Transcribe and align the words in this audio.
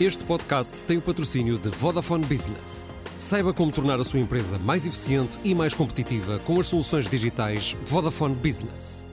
Este 0.00 0.24
podcast 0.24 0.82
tem 0.86 0.96
o 0.96 1.02
patrocínio 1.02 1.58
de 1.58 1.68
Vodafone 1.68 2.24
Business. 2.24 2.90
Saiba 3.18 3.52
como 3.52 3.70
tornar 3.70 4.00
a 4.00 4.04
sua 4.04 4.18
empresa 4.18 4.58
mais 4.58 4.86
eficiente 4.86 5.38
e 5.44 5.54
mais 5.54 5.74
competitiva 5.74 6.38
com 6.38 6.58
as 6.58 6.68
soluções 6.68 7.06
digitais 7.06 7.76
Vodafone 7.84 8.34
Business. 8.34 9.06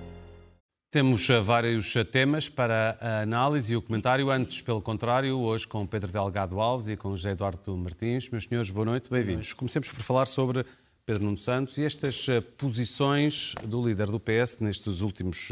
Temos 0.89 1.29
eh, 1.29 1.41
vários 1.41 1.93
eh, 1.93 2.05
temas 2.05 2.47
para 2.47 2.97
a 3.01 3.19
análise 3.23 3.73
e 3.73 3.75
o 3.75 3.81
comentário. 3.81 4.31
Antes, 4.31 4.61
pelo 4.61 4.81
contrário, 4.81 5.37
hoje 5.37 5.67
com 5.67 5.85
Pedro 5.85 6.09
Delgado 6.09 6.57
Alves 6.61 6.87
e 6.87 6.95
com 6.95 7.09
José 7.09 7.31
Eduardo 7.31 7.75
Martins. 7.75 8.29
Meus 8.29 8.45
senhores, 8.45 8.71
boa 8.71 8.85
noite, 8.85 9.09
bem-vindos. 9.09 9.51
Comecemos 9.51 9.91
por 9.91 10.01
falar 10.01 10.25
sobre 10.25 10.65
Pedro 11.05 11.25
Nuno 11.25 11.37
Santos 11.37 11.77
e 11.77 11.83
estas 11.83 12.29
eh, 12.29 12.39
posições 12.39 13.55
do 13.61 13.85
líder 13.85 14.07
do 14.07 14.21
PS 14.21 14.59
nestes 14.61 15.01
últimos 15.01 15.49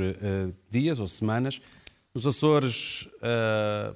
dias 0.69 1.01
ou 1.01 1.07
semanas. 1.07 1.61
Nos 2.13 2.25
Açores, 2.25 3.09
uh, 3.17 3.93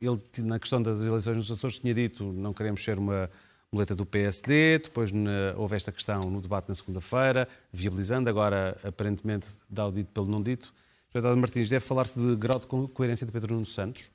ele, 0.00 0.20
na 0.38 0.58
questão 0.58 0.82
das 0.82 1.02
eleições 1.02 1.36
nos 1.36 1.50
Açores, 1.50 1.78
tinha 1.78 1.94
dito 1.94 2.32
não 2.32 2.52
queremos 2.52 2.82
ser 2.82 2.98
uma 2.98 3.30
muleta 3.70 3.94
do 3.94 4.06
PSD, 4.06 4.78
depois 4.78 5.12
na, 5.12 5.54
houve 5.56 5.76
esta 5.76 5.92
questão 5.92 6.20
no 6.20 6.40
debate 6.40 6.68
na 6.68 6.74
segunda-feira, 6.74 7.46
viabilizando, 7.72 8.28
agora 8.28 8.78
aparentemente 8.82 9.48
dá 9.68 9.86
o 9.86 9.92
dito 9.92 10.10
pelo 10.12 10.26
não 10.26 10.42
dito. 10.42 10.72
José 11.08 11.18
Eduardo 11.18 11.40
Martins, 11.40 11.68
deve 11.68 11.84
falar-se 11.84 12.18
de 12.18 12.36
grau 12.36 12.58
de 12.58 12.66
coerência 12.66 13.26
de 13.26 13.32
Pedro 13.32 13.54
Nuno 13.54 13.66
Santos? 13.66 14.10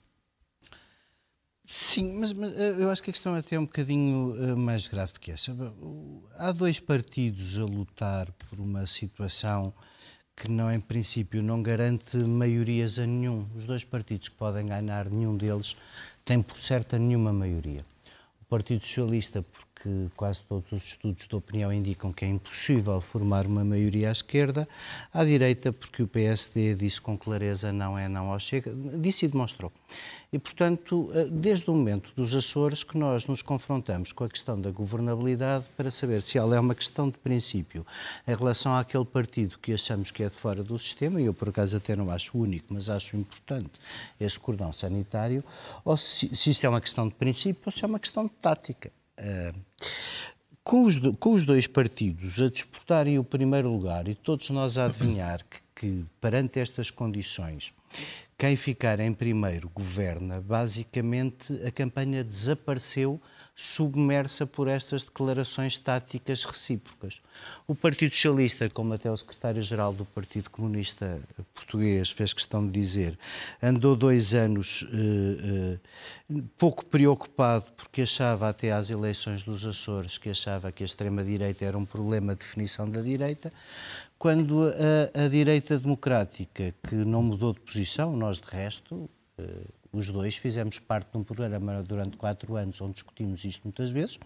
Sim, 1.66 2.20
mas, 2.20 2.34
mas, 2.34 2.56
eh, 2.58 2.76
eu 2.78 2.90
acho 2.90 3.02
que 3.02 3.10
a 3.10 3.14
questão 3.14 3.36
é 3.36 3.40
até 3.40 3.58
um 3.58 3.66
bocadinho 3.66 4.36
uh, 4.36 4.58
mais 4.58 4.88
grave 4.88 5.14
do 5.14 5.20
que 5.20 5.32
essa. 5.32 5.56
Há 6.38 6.52
dois 6.52 6.80
partidos 6.80 7.58
a 7.58 7.64
lutar 7.64 8.32
por 8.50 8.60
uma 8.60 8.86
situação 8.86 9.74
que 10.36 10.50
não, 10.50 10.72
em 10.72 10.80
princípio, 10.80 11.42
não 11.42 11.62
garante 11.62 12.24
maiorias 12.26 13.00
a 13.00 13.06
nenhum. 13.06 13.48
Os 13.56 13.66
dois 13.66 13.84
partidos 13.84 14.30
que 14.30 14.36
podem 14.36 14.66
ganhar, 14.66 15.10
nenhum 15.10 15.38
deles 15.38 15.76
tem, 16.26 16.42
por 16.42 16.58
certa, 16.58 16.98
nenhuma 16.98 17.32
maioria. 17.32 17.86
O 18.42 18.46
Partido 18.46 18.86
Socialista, 18.86 19.42
porque 19.42 19.73
quase 20.16 20.42
todos 20.44 20.72
os 20.72 20.84
estudos 20.84 21.28
de 21.28 21.36
opinião 21.36 21.72
indicam 21.72 22.12
que 22.12 22.26
é 22.26 22.28
impossível 22.28 23.00
formar 23.02 23.46
uma 23.46 23.64
maioria 23.64 24.10
à 24.10 24.12
esquerda, 24.12 24.68
à 25.14 25.24
direita, 25.24 25.72
porque 25.72 26.04
o 26.04 26.08
PSD 26.08 26.76
disse 26.76 27.00
com 27.00 27.18
clareza 27.18 27.72
não 27.72 27.98
é 27.98 28.08
não 28.08 28.32
ao 28.32 28.40
Chega, 28.40 28.74
disse 29.00 29.26
e 29.26 29.28
demonstrou. 29.28 29.72
E, 30.34 30.40
portanto, 30.40 31.12
eh, 31.14 31.26
desde 31.26 31.70
o 31.70 31.76
momento 31.76 32.12
dos 32.16 32.34
Açores 32.34 32.84
que 32.84 32.98
nós 32.98 33.28
nos 33.28 33.44
confrontamos 33.44 34.12
com 34.12 34.24
a 34.24 34.30
questão 34.30 34.60
da 34.60 34.72
governabilidade 34.72 35.70
para 35.78 35.92
saber 35.92 36.24
se 36.24 36.40
ela 36.40 36.56
é 36.56 36.60
uma 36.60 36.74
questão 36.74 37.08
de 37.08 37.20
princípio 37.20 37.86
em 38.28 38.36
relação 38.36 38.76
àquele 38.76 39.06
partido 39.06 39.60
que 39.60 39.72
achamos 39.72 40.10
que 40.10 40.24
é 40.24 40.30
de 40.30 40.36
fora 40.36 40.64
do 40.64 40.78
sistema, 40.80 41.22
e 41.22 41.26
eu 41.26 41.36
por 41.36 41.50
acaso 41.50 41.78
até 41.78 41.96
não 41.96 42.10
acho 42.10 42.36
único, 42.36 42.74
mas 42.74 42.90
acho 42.90 43.16
importante 43.16 43.80
esse 44.20 44.40
cordão 44.40 44.74
sanitário, 44.74 45.44
ou 45.86 45.96
se, 45.96 46.36
se 46.36 46.50
isto 46.50 46.66
é 46.66 46.70
uma 46.70 46.82
questão 46.82 47.08
de 47.08 47.14
princípio 47.14 47.62
ou 47.68 47.72
se 47.72 47.84
é 47.84 47.88
uma 47.88 48.00
questão 48.00 48.26
de 48.26 48.34
tática. 48.34 48.92
Uh, 49.20 49.60
com 50.64 50.86
os, 50.86 50.98
com 51.20 51.34
os, 51.34 51.44
dois 51.44 51.68
partidos 51.68 52.42
a 52.42 52.50
disputarem 52.50 53.20
o 53.20 53.24
primeiro 53.24 53.70
lugar 53.70 54.08
e 54.08 54.16
todos 54.16 54.50
nós 54.50 54.78
a 54.78 54.86
adivinhar 54.86 55.42
que, 55.50 55.60
que 55.76 56.06
perante 56.22 56.60
estas 56.60 56.90
condições 56.90 57.74
quem 58.44 58.58
ficar 58.58 59.00
em 59.00 59.14
primeiro 59.14 59.70
governa. 59.70 60.42
Basicamente, 60.42 61.54
a 61.66 61.72
campanha 61.72 62.26
desapareceu 62.26 63.22
submersa 63.56 64.46
por 64.46 64.68
estas 64.68 65.04
declarações 65.04 65.78
táticas 65.78 66.44
recíprocas. 66.44 67.22
O 67.66 67.74
Partido 67.74 68.14
Socialista, 68.14 68.70
como 68.70 68.94
até 68.94 69.10
o 69.10 69.16
secretário-geral 69.16 69.94
do 69.94 70.04
Partido 70.04 70.50
Comunista 70.50 71.22
Português 71.54 72.12
fez 72.12 72.34
questão 72.34 72.66
de 72.66 72.74
dizer, 72.74 73.18
andou 73.62 73.96
dois 73.96 74.36
anos 74.36 74.86
eh, 74.92 75.80
eh, 76.30 76.42
pouco 76.58 76.86
preocupado 76.86 77.66
porque 77.78 78.02
achava 78.02 78.50
até 78.50 78.74
às 78.74 78.90
eleições 78.90 79.44
dos 79.44 79.66
Açores 79.66 80.18
que 80.18 80.30
achava 80.30 80.70
que 80.70 80.84
a 80.84 80.86
extrema-direita 80.86 81.64
era 81.64 81.78
um 81.78 81.86
problema 81.86 82.34
de 82.34 82.40
definição 82.40 82.90
da 82.90 83.00
direita 83.00 83.54
quando 84.24 84.70
a, 84.70 85.26
a, 85.26 85.28
direita 85.28 85.78
democrática, 85.78 86.74
que 86.88 86.96
não 86.96 87.22
mudou 87.22 87.52
de 87.52 87.60
posição, 87.60 88.16
nós 88.16 88.40
de 88.40 88.48
resto, 88.48 89.10
eh, 89.38 89.44
os 89.94 90.10
dois 90.10 90.36
fizemos 90.36 90.80
parte 90.80 91.12
de 91.12 91.18
um 91.20 91.24
programa 91.24 91.84
durante 91.84 92.18
quatro 92.18 92.56
anos 92.56 92.82
onde 92.82 92.94
discutimos 92.94 93.46
isto 93.46 93.62
muitas 93.64 93.92
vezes 93.92 94.18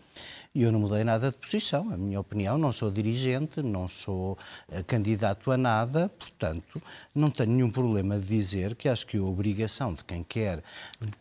e 0.55 0.63
eu 0.63 0.72
não 0.72 0.79
mudei 0.79 1.03
nada 1.03 1.29
de 1.29 1.38
posição. 1.38 1.91
A 1.91 1.97
minha 1.97 2.19
opinião, 2.19 2.57
não 2.57 2.72
sou 2.72 2.89
dirigente, 2.89 3.61
não 3.61 3.88
sou 3.88 4.38
uh, 4.69 4.83
candidato 4.85 5.51
a 5.51 5.57
nada, 5.57 6.09
portanto, 6.17 6.81
não 7.13 7.29
tenho 7.29 7.51
nenhum 7.51 7.69
problema 7.69 8.17
de 8.17 8.25
dizer 8.25 8.75
que 8.75 8.88
acho 8.88 9.05
que 9.05 9.17
a 9.17 9.22
obrigação 9.22 9.94
de 9.94 10.03
quem 10.05 10.23
quer 10.23 10.63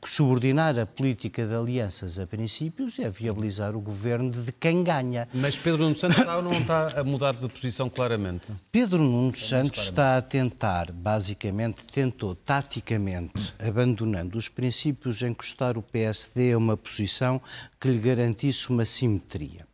subordinar 0.04 0.78
a 0.78 0.86
política 0.86 1.44
de 1.44 1.54
alianças 1.54 2.18
a 2.18 2.26
princípios 2.26 2.98
é 2.98 3.10
viabilizar 3.10 3.74
o 3.74 3.80
governo 3.80 4.30
de 4.30 4.52
quem 4.52 4.84
ganha. 4.84 5.28
Mas 5.34 5.58
Pedro 5.58 5.82
Nuno 5.82 5.96
Santos 5.96 6.18
está 6.18 6.36
ou 6.36 6.42
não 6.42 6.52
está 6.52 7.00
a 7.00 7.04
mudar 7.04 7.34
de 7.34 7.48
posição 7.48 7.90
claramente? 7.90 8.52
Pedro 8.70 9.02
Nuno 9.02 9.36
Santos 9.36 9.82
está 9.82 10.16
a 10.16 10.22
tentar, 10.22 10.92
basicamente, 10.92 11.84
tentou 11.84 12.34
taticamente, 12.34 13.54
abandonando 13.58 14.35
dos 14.36 14.50
princípios 14.50 15.22
encostar 15.22 15.78
o 15.78 15.82
PSD 15.82 16.52
a 16.52 16.58
uma 16.58 16.76
posição 16.76 17.40
que 17.80 17.88
lhe 17.88 17.98
garantisse 17.98 18.68
uma 18.68 18.84
simetria. 18.84 19.66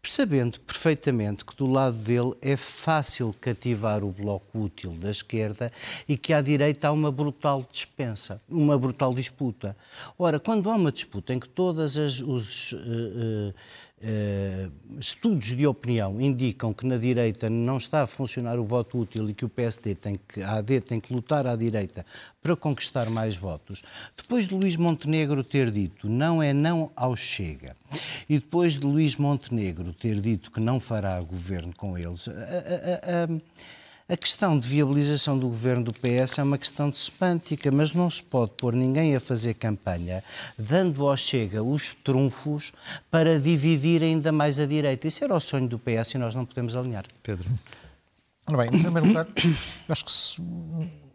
Percebendo 0.00 0.60
perfeitamente 0.60 1.44
que 1.44 1.56
do 1.56 1.66
lado 1.66 1.96
dele 1.96 2.32
é 2.40 2.56
fácil 2.56 3.34
cativar 3.40 4.04
o 4.04 4.12
bloco 4.12 4.60
útil 4.60 4.92
da 4.92 5.10
esquerda 5.10 5.72
e 6.08 6.16
que 6.16 6.32
à 6.32 6.40
direita 6.40 6.86
há 6.86 6.92
uma 6.92 7.10
brutal 7.10 7.66
dispensa, 7.68 8.40
uma 8.48 8.78
brutal 8.78 9.12
disputa. 9.12 9.76
Ora, 10.16 10.38
quando 10.38 10.70
há 10.70 10.76
uma 10.76 10.92
disputa 10.92 11.34
em 11.34 11.40
que 11.40 11.48
todas 11.48 11.98
as 11.98 12.20
os, 12.20 12.72
uh, 12.74 12.76
Uh, 12.76 13.54
estudos 14.98 15.48
de 15.56 15.66
opinião 15.66 16.20
indicam 16.20 16.72
que 16.72 16.86
na 16.86 16.98
direita 16.98 17.48
não 17.48 17.78
está 17.78 18.02
a 18.02 18.06
funcionar 18.06 18.58
o 18.58 18.64
voto 18.64 18.98
útil 18.98 19.30
e 19.30 19.34
que 19.34 19.44
o 19.44 19.48
PSD 19.48 19.94
tem 19.94 20.20
que, 20.28 20.42
a 20.42 20.56
AD 20.56 20.80
tem 20.82 21.00
que 21.00 21.14
lutar 21.14 21.46
à 21.46 21.56
direita 21.56 22.04
para 22.42 22.54
conquistar 22.54 23.08
mais 23.08 23.36
votos. 23.36 23.82
Depois 24.14 24.46
de 24.46 24.54
Luís 24.54 24.76
Montenegro 24.76 25.42
ter 25.42 25.70
dito 25.70 26.08
não 26.08 26.42
é 26.42 26.52
não 26.52 26.90
ao 26.94 27.16
Chega 27.16 27.74
e 28.28 28.38
depois 28.38 28.74
de 28.74 28.84
Luís 28.84 29.16
Montenegro 29.16 29.92
ter 29.94 30.20
dito 30.20 30.50
que 30.50 30.60
não 30.60 30.78
fará 30.78 31.18
governo 31.20 31.72
com 31.74 31.96
eles, 31.96 32.28
a, 32.28 33.26
a 34.08 34.16
questão 34.16 34.56
de 34.56 34.68
viabilização 34.68 35.36
do 35.36 35.48
governo 35.48 35.84
do 35.84 35.92
PS 35.92 36.38
é 36.38 36.42
uma 36.42 36.56
questão 36.56 36.88
de 36.88 36.96
semântica, 36.96 37.72
mas 37.72 37.92
não 37.92 38.08
se 38.08 38.22
pode 38.22 38.52
pôr 38.52 38.72
ninguém 38.72 39.16
a 39.16 39.20
fazer 39.20 39.54
campanha 39.54 40.22
dando 40.56 41.08
ao 41.08 41.16
Chega 41.16 41.62
os 41.62 41.92
trunfos 42.04 42.72
para 43.10 43.40
dividir 43.40 44.02
ainda 44.02 44.30
mais 44.30 44.60
a 44.60 44.66
direita. 44.66 45.08
Isso 45.08 45.24
era 45.24 45.34
o 45.34 45.40
sonho 45.40 45.66
do 45.66 45.78
PS 45.78 46.14
e 46.14 46.18
nós 46.18 46.34
não 46.34 46.44
podemos 46.44 46.76
alinhar. 46.76 47.04
Pedro. 47.22 47.48
Ora 48.46 48.58
bem, 48.58 48.78
em 48.78 48.82
primeiro 48.82 49.08
lugar, 49.08 49.26
acho 49.88 50.04
que 50.04 50.12
se 50.12 50.40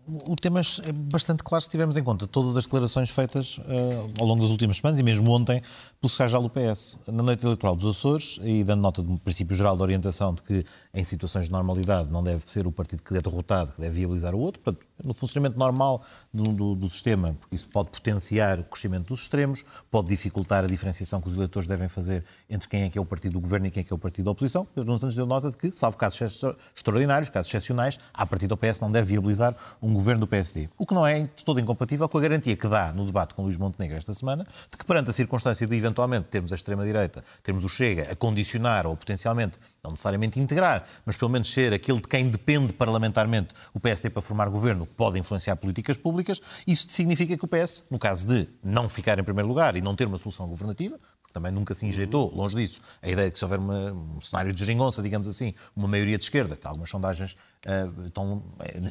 o 0.07 0.35
tema 0.35 0.61
é 0.61 0.91
bastante 0.91 1.43
claro 1.43 1.61
se 1.61 1.69
tivermos 1.69 1.95
em 1.95 2.03
conta 2.03 2.25
todas 2.25 2.57
as 2.57 2.65
declarações 2.65 3.09
feitas 3.09 3.57
uh, 3.59 4.11
ao 4.19 4.25
longo 4.25 4.41
das 4.41 4.49
últimas 4.49 4.77
semanas 4.77 4.99
e 4.99 5.03
mesmo 5.03 5.29
ontem 5.31 5.61
pelo 5.99 6.09
secretário-geral 6.09 6.43
do 6.43 6.49
PS. 6.49 6.97
Na 7.07 7.23
noite 7.23 7.45
eleitoral 7.45 7.75
dos 7.75 7.97
Açores, 7.97 8.39
e 8.43 8.63
dando 8.63 8.81
nota 8.81 9.03
de 9.03 9.11
um 9.11 9.17
princípio 9.17 9.55
geral 9.55 9.75
de 9.75 9.83
orientação 9.83 10.33
de 10.33 10.41
que 10.41 10.65
em 10.93 11.03
situações 11.03 11.45
de 11.45 11.51
normalidade 11.51 12.11
não 12.11 12.23
deve 12.23 12.47
ser 12.49 12.65
o 12.65 12.71
partido 12.71 13.03
que 13.03 13.15
é 13.15 13.21
derrotado 13.21 13.73
que 13.73 13.81
deve 13.81 13.99
viabilizar 13.99 14.33
o 14.33 14.39
outro, 14.39 14.61
portanto, 14.61 14.85
no 15.03 15.13
funcionamento 15.13 15.57
normal 15.57 16.03
do, 16.33 16.43
do, 16.51 16.75
do, 16.75 16.89
sistema, 16.89 17.35
porque 17.39 17.55
isso 17.55 17.67
pode 17.69 17.89
potenciar 17.89 18.59
o 18.59 18.63
crescimento 18.63 19.07
dos 19.07 19.21
extremos, 19.21 19.63
pode 19.89 20.07
dificultar 20.07 20.63
a 20.63 20.67
diferenciação 20.67 21.21
que 21.21 21.27
os 21.27 21.35
eleitores 21.35 21.67
devem 21.67 21.87
fazer 21.87 22.23
entre 22.49 22.67
quem 22.67 22.83
é 22.83 22.89
que 22.89 22.97
é 22.97 23.01
o 23.01 23.05
partido 23.05 23.33
do 23.33 23.39
governo 23.39 23.67
e 23.67 23.71
quem 23.71 23.81
é 23.81 23.83
que 23.83 23.93
é 23.93 23.95
o 23.95 23.99
partido 23.99 24.25
da 24.25 24.31
oposição. 24.31 24.65
Pedro 24.65 24.99
Santos 24.99 25.15
deu 25.15 25.25
nota 25.25 25.49
de 25.49 25.57
que, 25.57 25.71
salvo 25.71 25.97
casos 25.97 26.43
extraordinários, 26.75 27.29
casos 27.29 27.49
excepcionais, 27.49 27.99
a 28.13 28.25
partir 28.25 28.47
do 28.47 28.57
PS 28.57 28.79
não 28.79 28.91
deve 28.91 29.07
viabilizar 29.07 29.55
um 29.81 29.93
governo 29.93 30.21
do 30.21 30.27
PSD. 30.27 30.69
O 30.77 30.85
que 30.85 30.93
não 30.93 31.05
é 31.05 31.21
de 31.21 31.43
todo 31.43 31.59
incompatível 31.59 32.07
com 32.07 32.17
a 32.17 32.21
garantia 32.21 32.55
que 32.55 32.67
dá 32.67 32.91
no 32.91 33.05
debate 33.05 33.33
com 33.33 33.43
Luís 33.43 33.57
Montenegro 33.57 33.97
esta 33.97 34.13
semana, 34.13 34.45
de 34.69 34.77
que 34.77 34.85
perante 34.85 35.09
a 35.09 35.13
circunstância 35.13 35.65
de 35.65 35.75
eventualmente 35.75 36.27
termos 36.27 36.51
a 36.51 36.55
extrema-direita, 36.55 37.23
termos 37.43 37.63
o 37.63 37.69
Chega 37.69 38.11
a 38.11 38.15
condicionar 38.15 38.85
ou 38.85 38.95
potencialmente, 38.95 39.59
não 39.83 39.91
necessariamente 39.91 40.39
integrar, 40.39 40.85
mas 41.05 41.17
pelo 41.17 41.31
menos 41.31 41.51
ser 41.51 41.73
aquele 41.73 41.99
de 41.99 42.07
quem 42.07 42.29
depende 42.29 42.71
parlamentarmente 42.71 43.53
o 43.73 43.79
PSD 43.79 44.11
para 44.11 44.21
formar 44.21 44.47
governo, 44.47 44.85
pode 44.85 45.17
influenciar 45.17 45.55
políticas 45.55 45.97
públicas, 45.97 46.39
isso 46.67 46.87
significa 46.89 47.35
que 47.35 47.43
o 47.43 47.47
PS, 47.47 47.85
no 47.89 47.97
caso 47.97 48.27
de 48.27 48.47
não 48.63 48.87
ficar 48.87 49.17
em 49.17 49.23
primeiro 49.23 49.47
lugar 49.47 49.75
e 49.75 49.81
não 49.81 49.95
ter 49.95 50.05
uma 50.05 50.19
solução 50.19 50.47
governativa, 50.47 50.99
porque 51.19 51.33
também 51.33 51.51
nunca 51.51 51.73
se 51.73 51.85
injetou, 51.85 52.31
longe 52.33 52.55
disso, 52.55 52.79
a 53.01 53.09
ideia 53.09 53.27
de 53.27 53.33
que 53.33 53.39
se 53.39 53.45
houver 53.45 53.57
uma, 53.57 53.91
um 53.91 54.21
cenário 54.21 54.53
de 54.53 54.59
geringonça, 54.59 55.01
digamos 55.01 55.27
assim, 55.27 55.53
uma 55.75 55.87
maioria 55.87 56.17
de 56.17 56.25
esquerda, 56.25 56.55
que 56.55 56.67
algumas 56.67 56.89
sondagens 56.89 57.35
uh, 57.67 58.05
estão, 58.05 58.43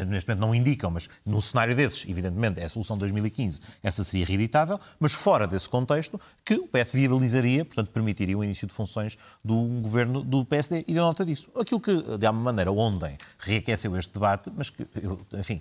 neste 0.09 0.29
momento 0.29 0.41
não 0.41 0.55
indicam, 0.55 0.91
mas 0.91 1.09
no 1.25 1.41
cenário 1.41 1.75
desses, 1.75 2.09
evidentemente, 2.09 2.61
é 2.61 2.65
a 2.65 2.69
solução 2.69 2.97
de 2.97 3.01
2015, 3.01 3.61
essa 3.83 4.05
seria 4.05 4.27
reeditável, 4.27 4.79
mas 4.99 5.13
fora 5.13 5.47
desse 5.47 5.69
contexto, 5.69 6.21
que 6.45 6.55
o 6.55 6.67
PS 6.67 6.93
viabilizaria, 6.93 7.65
portanto, 7.65 7.91
permitiria 7.91 8.37
o 8.37 8.45
início 8.45 8.67
de 8.67 8.73
funções 8.73 9.19
do 9.45 9.57
governo 9.81 10.23
do 10.23 10.45
PSD 10.45 10.85
e 10.87 10.95
deu 10.95 11.03
nota 11.03 11.25
disso. 11.25 11.49
Aquilo 11.59 11.81
que, 11.81 12.19
de 12.19 12.27
alguma 12.27 12.45
maneira, 12.45 12.71
ontem 12.71 13.17
reaqueceu 13.39 13.97
este 13.97 14.13
debate, 14.13 14.51
mas 14.55 14.71
que, 14.71 14.87
enfim, 15.39 15.61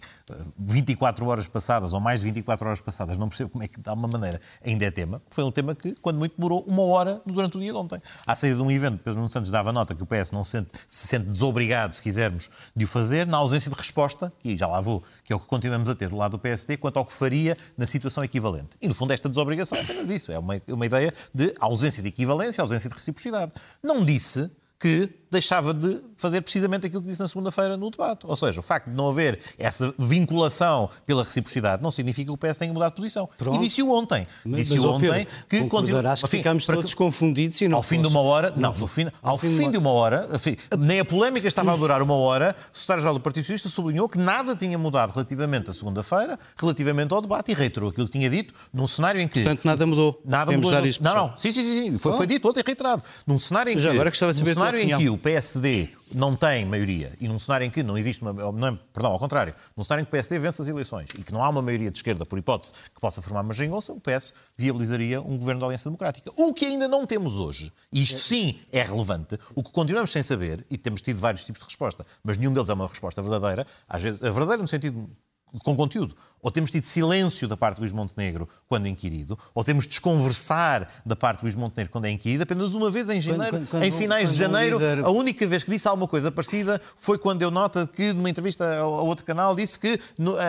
24 0.58 1.26
horas 1.26 1.48
passadas, 1.48 1.94
ou 1.94 2.00
mais 2.00 2.20
de 2.20 2.26
24 2.26 2.68
horas 2.68 2.82
passadas, 2.82 3.18
não 3.18 3.30
percebo 3.30 3.50
como 3.50 3.64
é 3.64 3.68
que, 3.68 3.80
de 3.80 3.90
alguma 3.90 4.08
maneira, 4.08 4.42
ainda 4.64 4.86
é 4.86 4.92
tema, 4.92 5.22
foi 5.30 5.44
um 5.44 5.52
tema 5.52 5.76
que, 5.76 5.96
quando 6.02 6.18
muito, 6.18 6.36
demorou 6.36 6.64
uma 6.64 6.84
hora 6.84 7.22
durante 7.26 7.58
o 7.58 7.60
dia 7.60 7.72
de 7.72 7.78
ontem. 7.78 8.02
À 8.26 8.36
saída 8.36 8.58
de 8.58 8.62
um 8.62 8.72
evento, 8.72 8.98
Pedro 9.00 9.16
Nuno 9.16 9.30
Santos 9.30 9.50
dava 9.50 9.72
nota 9.72 9.96
que 9.96 10.04
o 10.04 10.06
PS 10.06 10.32
não 10.32 10.44
se 10.44 10.52
sente, 10.52 10.70
se 10.88 11.08
sente 11.08 11.26
desobrigado, 11.28 11.96
se 11.96 12.02
quisermos, 12.02 12.50
de 12.76 12.86
o 12.86 12.88
fazer, 12.88 12.99
na 13.28 13.38
ausência 13.38 13.69
de 13.69 13.78
resposta, 13.78 14.31
e 14.44 14.56
já 14.56 14.68
lá 14.68 14.81
vou, 14.81 15.04
que 15.24 15.34
é 15.34 15.36
o 15.36 15.40
que 15.40 15.48
continuamos 15.48 15.88
a 15.90 15.96
ter 15.96 16.10
do 16.10 16.16
lado 16.16 16.31
do 16.31 16.40
PSD, 16.40 16.78
quanto 16.78 16.98
ao 16.98 17.06
que 17.06 17.13
faria 17.13 17.57
na 17.78 17.88
situação 17.88 18.24
equivalente. 18.24 18.69
E, 18.81 18.88
no 18.88 18.94
fundo, 18.94 19.13
esta 19.13 19.30
desobrigação 19.30 19.78
é 19.78 19.81
apenas 19.81 20.10
isso, 20.10 20.31
é 20.31 20.40
uma, 20.40 20.62
uma 20.68 20.86
ideia 20.86 21.13
de 21.34 21.54
ausência 21.60 22.01
de 22.01 22.10
equivalência, 22.10 22.62
ausência 22.62 22.90
de 22.90 22.96
reciprocidade. 22.96 23.51
Não 23.84 24.04
disse 24.04 24.50
que 24.80 25.13
deixava 25.31 25.74
de 25.74 26.02
fazer 26.18 26.42
precisamente 26.42 26.88
aquilo 26.88 27.02
que 27.02 27.08
disse 27.08 27.22
na 27.22 27.28
segunda-feira 27.28 27.78
no 27.78 27.90
debate. 27.90 28.26
Ou 28.28 28.36
seja, 28.36 28.60
o 28.60 28.64
facto 28.64 28.90
de 28.90 28.96
não 28.96 29.10
haver 29.10 29.40
essa 29.58 29.94
vinculação 29.98 30.90
pela 31.06 31.24
reciprocidade 31.24 31.81
não 31.81 31.92
significa 31.92 32.26
que 32.26 32.31
o 32.31 32.38
PS 32.38 32.58
tenha 32.58 32.74
mudado 32.74 32.92
de 32.92 32.96
posição. 32.96 33.30
Pronto. 33.38 33.58
E 33.58 33.60
disse-o 33.60 33.92
ontem. 33.92 34.28
Disse-o 34.46 34.90
ontem 34.90 35.28
que 35.48 35.64
continua. 35.66 36.12
Acho 36.12 36.26
que 36.26 36.30
ficamos 36.30 36.66
todos 36.66 36.94
confundidos 36.94 37.60
e 37.62 37.68
não 37.68 37.78
Ao 37.78 37.84
fim 37.84 38.02
de 38.02 38.08
uma 38.08 38.20
hora, 38.22 38.52
não, 38.56 38.74
não 38.74 38.88
fim, 38.88 39.06
ao, 39.22 39.31
ao 39.31 39.38
fim, 39.38 39.56
fim 39.56 39.72
de 39.72 39.78
uma 39.78 39.92
hora, 39.92 40.28
enfim, 40.34 40.58
nem 40.78 41.00
a 41.00 41.06
polémica 41.06 41.48
estava 41.48 41.74
a 41.74 41.75
durar 41.75 42.02
uma 42.02 42.16
hora, 42.16 42.56
o 42.74 42.78
secretário-geral 42.78 43.14
do 43.14 43.20
Partido 43.20 43.44
Socialista 43.44 43.70
sublinhou 43.70 44.10
que 44.10 44.18
nada 44.18 44.56
tinha 44.56 44.78
mudado 44.78 45.12
relativamente 45.12 45.70
à 45.70 45.74
segunda-feira, 45.74 46.40
relativamente 46.58 47.14
ao 47.14 47.22
debate 47.22 47.52
e 47.52 47.54
reiterou 47.54 47.90
aquilo 47.90 48.08
que 48.08 48.14
tinha 48.14 48.30
dito 48.30 48.54
num 48.74 48.88
cenário 48.88 49.22
em 49.22 49.28
que... 49.28 49.42
Portanto, 49.42 49.64
nada 49.64 49.86
mudou. 49.86 50.22
Nada 50.25 50.52
mudou. 50.52 50.72
Dar 50.72 50.86
isso, 50.86 51.04
não, 51.04 51.16
não. 51.16 51.38
Sim, 51.38 51.52
sim, 51.52 51.62
sim. 51.64 51.98
Foi, 51.98 52.18
foi 52.18 52.28
dito 52.28 52.48
ontem 52.48 52.64
reiterado. 52.66 53.04
Num 53.25 53.38
cenário 53.38 53.72
em 53.72 53.78
que... 53.78 53.88
agora 53.88 54.10
gostava 54.10 54.34
de 54.34 54.40
saber 54.40 54.54
cenário 54.54 54.80
em 54.80 54.98
que 54.98 55.10
o 55.10 55.18
PSD 55.19 55.89
não 56.13 56.36
tem 56.36 56.66
maioria 56.66 57.13
e 57.19 57.27
num 57.27 57.38
cenário 57.38 57.66
em 57.66 57.69
que 57.69 57.83
não 57.83 57.98
existe 57.98 58.21
uma. 58.21 58.33
Não, 58.33 58.75
perdão, 58.75 59.12
ao 59.12 59.19
contrário, 59.19 59.54
num 59.75 59.83
cenário 59.83 60.01
em 60.01 60.06
que 60.06 60.10
o 60.10 60.12
PSD 60.12 60.39
vence 60.39 60.62
as 60.62 60.68
eleições 60.68 61.10
e 61.18 61.24
que 61.24 61.31
não 61.31 61.44
há 61.44 61.50
uma 61.50 61.62
maioria 61.62 61.92
de 61.92 61.98
esquerda, 61.98 62.25
por 62.25 62.39
hipótese, 62.39 62.74
que 62.94 63.00
possa 63.00 63.21
formar 63.21 63.42
uma 63.42 63.54
geringonça, 63.54 63.94
o 63.94 64.00
PS 64.00 64.33
viabilizaria 64.57 65.21
um 65.21 65.38
governo 65.38 65.62
da 65.62 65.68
Aliança 65.68 65.86
Democrática. 65.86 66.31
O 66.36 66.54
que 66.54 66.66
ainda 66.66 66.88
não 66.88 67.06
temos 67.06 67.36
hoje, 67.39 67.71
e 67.92 68.01
isto 68.01 68.19
sim 68.19 68.60
é 68.71 68.81
relevante, 68.81 69.38
o 69.54 69.63
que 69.63 69.71
continuamos 69.71 70.12
sem 70.12 70.24
saber, 70.24 70.66
e 70.69 70.77
temos 70.77 71.01
tido 71.01 71.19
vários 71.19 71.44
tipos 71.44 71.60
de 71.60 71.65
resposta, 71.65 72.06
mas 72.24 72.38
nenhum 72.38 72.54
deles 72.54 72.69
é 72.69 72.74
uma 72.74 72.88
resposta 72.88 73.22
verdadeira, 73.22 73.68
às 73.88 74.01
vezes, 74.01 74.24
a 74.24 74.31
verdadeira 74.31 74.62
no 74.62 74.68
sentido 74.68 75.10
com 75.63 75.75
conteúdo. 75.75 76.15
Ou 76.41 76.51
temos 76.51 76.71
tido 76.71 76.83
silêncio 76.83 77.47
da 77.47 77.57
parte 77.57 77.75
de 77.75 77.81
Luís 77.81 77.91
Montenegro 77.91 78.47
quando 78.68 78.88
inquirido, 78.88 79.38
ou 79.53 79.63
temos 79.63 79.86
desconversar 79.88 80.88
da 81.06 81.15
parte 81.15 81.39
de 81.39 81.45
Luís 81.45 81.56
Montenegro 81.56 81.91
quando 81.91 82.06
é 82.06 82.12
inquirido. 82.12 82.44
Apenas 82.44 82.74
uma 82.74 82.89
vez 82.89 83.09
em 83.09 83.19
janeiro, 83.19 83.57
quando, 83.57 83.68
quando, 83.68 83.83
em 83.83 83.91
finais 83.91 84.31
de 84.31 84.38
janeiro, 84.38 84.77
líder... 84.77 85.03
a 85.03 85.09
única 85.09 85.45
vez 85.47 85.63
que 85.63 85.71
disse 85.71 85.88
alguma 85.88 86.07
coisa 86.07 86.31
parecida 86.31 86.80
foi 86.97 87.18
quando 87.18 87.39
deu 87.39 87.51
nota 87.51 87.88
que, 87.88 88.13
numa 88.13 88.30
entrevista 88.30 88.80
a 88.80 88.86
outro 88.86 89.25
canal, 89.25 89.56
disse 89.56 89.77
que 89.80 90.00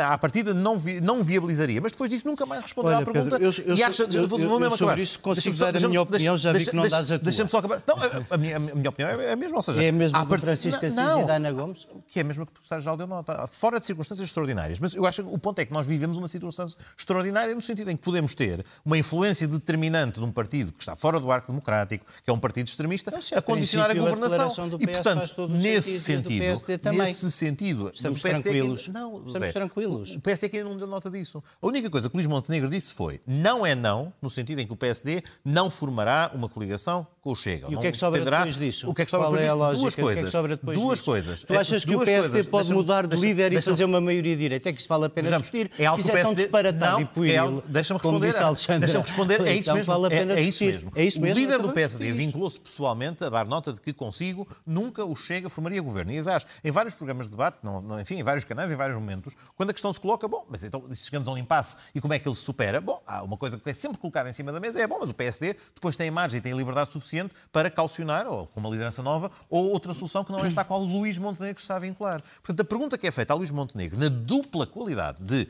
à 0.04 0.16
partida 0.18 0.54
não, 0.54 0.78
vi, 0.78 1.00
não 1.00 1.24
viabilizaria. 1.24 1.80
Mas 1.80 1.92
depois 1.92 2.10
disso 2.10 2.26
nunca 2.26 2.46
mais 2.46 2.62
respondeu 2.62 2.92
Olha, 2.92 3.02
à 3.02 3.04
pergunta. 3.04 3.38
Pedro, 3.38 3.44
eu, 3.44 3.64
eu, 3.66 3.76
e 3.76 3.82
acha, 3.82 4.02
eu, 4.04 4.08
eu, 4.08 4.38
eu, 4.38 4.60
eu 4.64 4.70
sobre 4.76 5.02
isso 5.02 5.18
consigo 5.18 5.56
dar 5.56 5.76
a 5.76 5.88
minha 5.88 6.02
opinião, 6.02 6.36
já 6.36 6.52
vi 6.52 6.66
que 6.66 6.76
não 6.76 6.88
dás 6.88 7.10
a 7.10 7.18
tua. 7.18 7.24
Deixa-me 7.24 7.48
só 7.48 7.58
acabar. 7.58 7.82
Não, 7.86 7.96
a, 8.30 8.36
minha, 8.36 8.56
a 8.56 8.60
minha 8.60 8.88
opinião 8.88 9.20
é 9.20 9.32
a 9.32 9.36
mesma, 9.36 9.56
ou 9.56 9.62
seja... 9.62 9.82
É 9.82 9.88
a 9.88 9.92
mesma 9.92 10.24
do 10.24 10.38
Francisco 10.38 10.86
Assis 10.86 10.98
e 10.98 11.24
da 11.26 11.36
Ana 11.36 11.52
Gomes? 11.52 11.86
Que 12.08 12.20
é 12.20 12.22
a 12.22 12.24
mesma 12.24 12.46
que 12.46 12.52
o 12.52 12.54
Secretário-Geral 12.56 12.96
deu 12.96 13.06
nota. 13.06 13.46
Fora 13.46 13.80
de 13.80 13.86
circunstâncias 13.86 14.28
extraordinárias. 14.28 14.78
Mas 14.78 14.94
eu 14.94 15.06
acho 15.06 15.22
que 15.22 15.34
o 15.34 15.38
ponto 15.38 15.58
é 15.58 15.64
que 15.64 15.72
nós 15.72 15.79
vivemos 15.86 16.16
uma 16.16 16.28
situação 16.28 16.66
extraordinária 16.96 17.54
no 17.54 17.62
sentido 17.62 17.90
em 17.90 17.96
que 17.96 18.02
podemos 18.02 18.34
ter 18.34 18.64
uma 18.84 18.98
influência 18.98 19.46
determinante 19.46 20.20
de 20.20 20.24
um 20.24 20.32
partido 20.32 20.72
que 20.72 20.82
está 20.82 20.96
fora 20.96 21.20
do 21.20 21.30
arco 21.30 21.48
democrático, 21.52 22.04
que 22.24 22.30
é 22.30 22.32
um 22.32 22.38
partido 22.38 22.66
extremista, 22.66 23.10
então, 23.10 23.38
a 23.38 23.42
condicionar 23.42 23.90
a 23.90 23.94
governação. 23.94 24.64
A 24.64 24.82
e, 24.82 24.86
portanto, 24.86 25.48
nesse 25.48 26.00
sentido, 26.00 26.44
nesse 26.92 27.30
sentido, 27.32 27.90
estamos 27.92 28.20
tranquilos. 28.20 28.82
Que, 28.82 28.92
não, 28.92 29.18
estamos 29.26 29.48
Zé, 29.48 29.52
tranquilos. 29.52 30.16
O 30.16 30.20
PSD 30.20 30.58
ainda 30.58 30.68
não 30.70 30.76
deu 30.76 30.86
nota 30.86 31.10
disso. 31.10 31.42
A 31.60 31.66
única 31.66 31.90
coisa 31.90 32.08
que 32.08 32.16
Luís 32.16 32.26
Montenegro 32.26 32.68
disse 32.68 32.92
foi 32.92 33.20
não 33.26 33.64
é 33.64 33.74
não, 33.74 34.12
no 34.20 34.30
sentido 34.30 34.60
em 34.60 34.66
que 34.66 34.72
o 34.72 34.76
PSD 34.76 35.22
não 35.44 35.70
formará 35.70 36.30
uma 36.34 36.48
coligação 36.48 37.06
com 37.20 37.32
o 37.32 37.36
Chega. 37.36 37.66
E 37.70 37.76
o 37.76 37.80
que 37.80 37.86
é 37.86 37.92
que 37.92 37.98
sobra 37.98 38.24
depois 38.24 38.56
disso? 38.56 38.90
O 38.90 38.94
que 38.94 39.02
é 39.02 39.04
que 39.04 39.10
sobra 39.10 39.28
Qual 39.28 39.36
depois 39.36 39.50
é 39.50 39.64
a? 39.64 39.72
Duas 39.72 39.94
coisas. 39.94 40.24
O 40.24 40.26
é 40.26 40.30
sobra 40.30 40.56
depois 40.56 40.78
Duas 40.78 40.98
disso? 40.98 41.10
coisas. 41.10 41.44
Tu 41.44 41.58
achas 41.58 41.84
que 41.84 41.94
o 41.94 42.00
PSD 42.00 42.44
pode 42.44 42.72
mudar 42.72 43.06
de 43.06 43.16
líder 43.16 43.52
e 43.52 43.62
fazer 43.62 43.84
uma 43.84 44.00
maioria 44.00 44.36
direita? 44.36 44.68
É 44.68 44.72
que 44.72 44.80
isso 44.80 44.88
vale 44.88 45.06
a 45.06 45.10
pena 45.10 45.36
discutir. 45.36 45.69
É 45.78 45.86
algo 45.86 46.00
isso 46.00 46.10
é 46.10 46.22
tão 46.22 46.34
disparatado 46.34 47.08
não, 47.14 47.24
e 47.24 47.32
é, 47.32 47.40
Deixa-me 47.66 47.98
responder. 47.98 48.32
Deixa-me 48.78 49.02
responder. 49.02 49.40
É 49.46 49.54
isso 49.54 49.72
mesmo. 49.72 50.00
Vale 50.00 50.14
é, 50.14 50.38
é, 50.38 50.40
isso 50.40 50.64
mesmo. 50.64 50.92
É 50.94 51.04
isso 51.04 51.20
mesmo. 51.20 51.36
O 51.36 51.38
líder 51.38 51.58
do 51.58 51.72
PSD 51.72 52.12
vinculou-se 52.12 52.58
pessoalmente 52.58 53.24
a 53.24 53.28
dar 53.28 53.46
nota 53.46 53.72
de 53.72 53.80
que 53.80 53.92
consigo 53.92 54.46
nunca 54.66 55.04
o 55.04 55.14
Chega 55.14 55.48
formaria 55.48 55.80
governo. 55.80 56.12
E, 56.12 56.18
aliás, 56.18 56.46
em 56.64 56.70
vários 56.70 56.94
programas 56.94 57.26
de 57.26 57.32
debate, 57.32 57.58
não, 57.62 57.80
não, 57.80 58.00
enfim, 58.00 58.16
em 58.16 58.22
vários 58.22 58.44
canais, 58.44 58.72
em 58.72 58.76
vários 58.76 58.96
momentos, 58.96 59.34
quando 59.56 59.70
a 59.70 59.72
questão 59.72 59.92
se 59.92 60.00
coloca, 60.00 60.26
bom, 60.26 60.46
mas 60.48 60.64
então 60.64 60.82
se 60.92 61.04
chegamos 61.04 61.28
a 61.28 61.32
um 61.32 61.38
impasse 61.38 61.76
e 61.94 62.00
como 62.00 62.14
é 62.14 62.18
que 62.18 62.28
ele 62.28 62.34
se 62.34 62.42
supera? 62.42 62.80
Bom, 62.80 63.02
há 63.06 63.22
uma 63.22 63.36
coisa 63.36 63.58
que 63.58 63.70
é 63.70 63.74
sempre 63.74 63.98
colocada 63.98 64.28
em 64.28 64.32
cima 64.32 64.52
da 64.52 64.60
mesa, 64.60 64.80
é 64.80 64.86
bom, 64.86 64.98
mas 65.00 65.10
o 65.10 65.14
PSD 65.14 65.56
depois 65.74 65.96
tem 65.96 66.10
margem 66.10 66.38
e 66.38 66.40
tem 66.40 66.52
liberdade 66.52 66.90
suficiente 66.90 67.34
para 67.52 67.70
calcionar, 67.70 68.26
ou 68.26 68.46
com 68.46 68.60
uma 68.60 68.70
liderança 68.70 69.02
nova, 69.02 69.30
ou 69.48 69.70
outra 69.70 69.94
solução 69.94 70.24
que 70.24 70.32
não 70.32 70.44
é 70.44 70.48
esta 70.48 70.62
a 70.62 70.64
qual 70.64 70.80
Luís 70.80 71.18
Montenegro 71.18 71.60
está 71.60 71.76
a 71.76 71.78
vincular. 71.78 72.20
Portanto, 72.42 72.60
a 72.60 72.64
pergunta 72.64 72.98
que 72.98 73.06
é 73.06 73.10
feita 73.10 73.32
a 73.32 73.36
Luís 73.36 73.50
Montenegro, 73.50 73.98
na 73.98 74.08
dupla 74.08 74.66
qualidade 74.66 75.22
de 75.22 75.48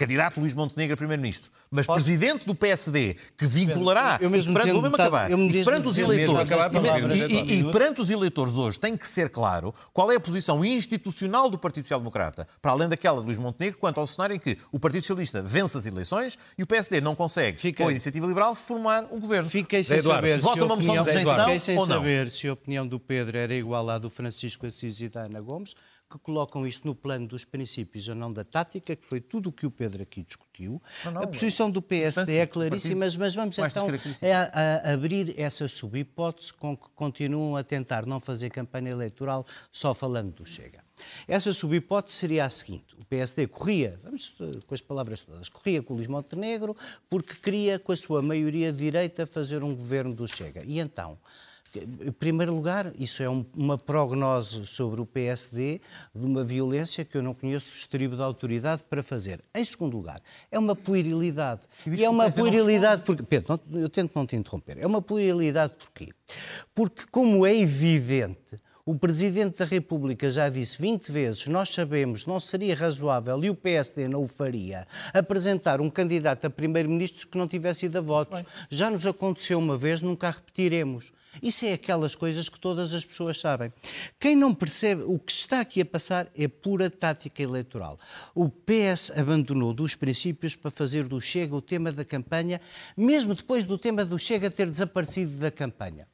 candidato 0.00 0.40
Luís 0.40 0.54
Montenegro 0.54 0.94
a 0.94 0.96
Primeiro-Ministro, 0.96 1.50
mas 1.70 1.86
Posso? 1.86 1.96
presidente 1.98 2.46
do 2.46 2.54
PSD, 2.54 3.16
que 3.36 3.44
vinculará, 3.44 4.18
eu 4.18 4.30
mesmo 4.30 4.54
perante, 4.54 4.72
vou 4.72 4.80
mesmo 4.80 4.96
acabar, 4.96 5.30
e 5.30 5.62
perante 5.62 5.88
os 5.88 5.98
eleitores, 5.98 6.50
e, 7.28 7.34
e, 7.34 7.60
e 7.60 7.70
perante 7.70 8.00
os 8.00 8.08
eleitores 8.08 8.54
hoje 8.54 8.80
tem 8.80 8.96
que 8.96 9.06
ser 9.06 9.28
claro 9.28 9.74
qual 9.92 10.10
é 10.10 10.16
a 10.16 10.20
posição 10.20 10.64
institucional 10.64 11.50
do 11.50 11.58
Partido 11.58 11.84
Social 11.84 12.00
Democrata, 12.00 12.48
para 12.62 12.72
além 12.72 12.88
daquela 12.88 13.20
de 13.20 13.26
Luís 13.26 13.36
Montenegro, 13.36 13.78
quanto 13.78 14.00
ao 14.00 14.06
cenário 14.06 14.34
em 14.34 14.38
que 14.38 14.56
o 14.72 14.80
Partido 14.80 15.02
Socialista 15.02 15.42
vence 15.42 15.76
as 15.76 15.84
eleições 15.84 16.38
e 16.56 16.62
o 16.62 16.66
PSD 16.66 17.02
não 17.02 17.14
consegue, 17.14 17.60
Fiquei. 17.60 17.84
com 17.84 17.88
a 17.88 17.90
Iniciativa 17.90 18.26
Liberal, 18.26 18.54
formar 18.54 19.06
um 19.12 19.20
governo. 19.20 19.50
Fiquei 19.50 19.84
sem 19.84 20.00
saber, 20.00 20.40
Vota 20.40 20.64
uma 20.64 20.76
moção 20.76 20.94
de 20.94 21.10
rejeição 21.10 21.38
Fiquei 21.40 21.60
sem 21.60 21.84
saber 21.84 22.30
se 22.30 22.48
a 22.48 22.54
opinião 22.54 22.86
do 22.86 22.98
Pedro 22.98 23.36
era 23.36 23.54
igual 23.54 23.90
à 23.90 23.98
do 23.98 24.08
Francisco 24.08 24.66
Assis 24.66 24.98
e 25.02 25.10
da 25.10 25.24
Ana 25.24 25.42
Gomes, 25.42 25.74
que 26.10 26.18
colocam 26.18 26.66
isto 26.66 26.86
no 26.86 26.94
plano 26.94 27.28
dos 27.28 27.44
princípios 27.44 28.08
ou 28.08 28.14
não 28.16 28.32
da 28.32 28.42
tática, 28.42 28.96
que 28.96 29.04
foi 29.04 29.20
tudo 29.20 29.50
o 29.50 29.52
que 29.52 29.64
o 29.64 29.70
Pedro 29.70 30.02
aqui 30.02 30.22
discutiu. 30.22 30.82
Não, 31.04 31.12
não, 31.12 31.22
a 31.22 31.26
posição 31.26 31.70
do 31.70 31.80
PSD 31.80 32.38
é 32.38 32.46
claríssima, 32.46 33.04
mas, 33.04 33.16
mas 33.16 33.34
vamos 33.34 33.56
então 33.56 33.86
a, 34.22 34.88
a 34.88 34.92
abrir 34.92 35.38
essa 35.38 35.68
subhipótese 35.68 36.52
com 36.52 36.76
que 36.76 36.88
continuam 36.96 37.56
a 37.56 37.62
tentar 37.62 38.04
não 38.04 38.18
fazer 38.18 38.50
campanha 38.50 38.90
eleitoral 38.90 39.46
só 39.70 39.94
falando 39.94 40.32
do 40.32 40.44
Chega. 40.44 40.82
Essa 41.28 41.52
subhipótese 41.52 42.16
seria 42.16 42.44
a 42.44 42.50
seguinte: 42.50 42.94
o 43.00 43.04
PSD 43.04 43.46
corria, 43.46 43.98
vamos 44.02 44.36
com 44.66 44.74
as 44.74 44.80
palavras 44.80 45.22
todas, 45.22 45.48
corria 45.48 45.82
com 45.82 45.94
o 45.94 45.96
Luís 45.96 46.08
Montenegro 46.08 46.76
porque 47.08 47.34
queria, 47.36 47.78
com 47.78 47.92
a 47.92 47.96
sua 47.96 48.20
maioria 48.20 48.72
de 48.72 48.78
direita, 48.78 49.26
fazer 49.26 49.62
um 49.62 49.74
governo 49.74 50.14
do 50.14 50.26
Chega. 50.26 50.64
E 50.64 50.80
então 50.80 51.18
em 51.78 52.12
primeiro 52.12 52.54
lugar, 52.54 52.92
isso 52.98 53.22
é 53.22 53.28
um, 53.28 53.44
uma 53.56 53.78
prognose 53.78 54.66
sobre 54.66 55.00
o 55.00 55.06
PSD 55.06 55.80
de 56.14 56.26
uma 56.26 56.42
violência 56.42 57.04
que 57.04 57.16
eu 57.16 57.22
não 57.22 57.34
conheço 57.34 57.70
o 57.72 57.78
estribo 57.78 58.16
da 58.16 58.24
autoridade 58.24 58.82
para 58.88 59.02
fazer. 59.02 59.40
Em 59.54 59.64
segundo 59.64 59.96
lugar, 59.96 60.20
é 60.50 60.58
uma 60.58 60.74
puerilidade. 60.74 61.62
Existe 61.86 62.02
e 62.02 62.04
é 62.04 62.10
uma 62.10 62.30
puerilidade 62.30 63.02
porque. 63.02 63.22
Pedro, 63.22 63.60
eu 63.72 63.88
tento 63.88 64.12
não 64.14 64.26
te 64.26 64.36
interromper. 64.36 64.78
É 64.78 64.86
uma 64.86 65.00
puerilidade 65.00 65.74
porquê? 65.78 66.12
Porque, 66.74 67.04
como 67.10 67.46
é 67.46 67.54
evidente, 67.54 68.60
o 68.84 68.98
Presidente 68.98 69.58
da 69.58 69.64
República 69.64 70.30
já 70.30 70.48
disse 70.48 70.80
20 70.80 71.12
vezes, 71.12 71.46
nós 71.46 71.68
sabemos, 71.68 72.26
não 72.26 72.40
seria 72.40 72.74
razoável, 72.74 73.44
e 73.44 73.50
o 73.50 73.54
PSD 73.54 74.08
não 74.08 74.22
o 74.22 74.28
faria, 74.28 74.86
apresentar 75.12 75.80
um 75.80 75.90
candidato 75.90 76.46
a 76.46 76.50
Primeiro-Ministro 76.50 77.28
que 77.28 77.38
não 77.38 77.46
tivesse 77.46 77.86
ido 77.86 77.98
a 77.98 78.00
votos. 78.00 78.40
Bem. 78.40 78.48
Já 78.70 78.90
nos 78.90 79.06
aconteceu 79.06 79.58
uma 79.58 79.76
vez, 79.76 80.00
nunca 80.00 80.28
a 80.28 80.30
repetiremos. 80.30 81.12
Isso 81.42 81.64
é 81.64 81.72
aquelas 81.72 82.14
coisas 82.14 82.48
que 82.48 82.58
todas 82.58 82.92
as 82.94 83.04
pessoas 83.04 83.38
sabem. 83.38 83.72
Quem 84.18 84.34
não 84.34 84.52
percebe 84.52 85.02
o 85.02 85.18
que 85.18 85.30
está 85.30 85.60
aqui 85.60 85.80
a 85.80 85.86
passar 85.86 86.26
é 86.36 86.48
pura 86.48 86.90
tática 86.90 87.42
eleitoral. 87.42 87.98
O 88.34 88.48
PS 88.48 89.12
abandonou 89.16 89.72
dos 89.72 89.94
princípios 89.94 90.56
para 90.56 90.70
fazer 90.70 91.06
do 91.06 91.20
Chega 91.20 91.54
o 91.54 91.60
tema 91.60 91.92
da 91.92 92.04
campanha, 92.04 92.60
mesmo 92.96 93.34
depois 93.34 93.62
do 93.62 93.78
tema 93.78 94.04
do 94.04 94.18
Chega 94.18 94.50
ter 94.50 94.68
desaparecido 94.68 95.36
da 95.36 95.50
campanha. 95.50 96.08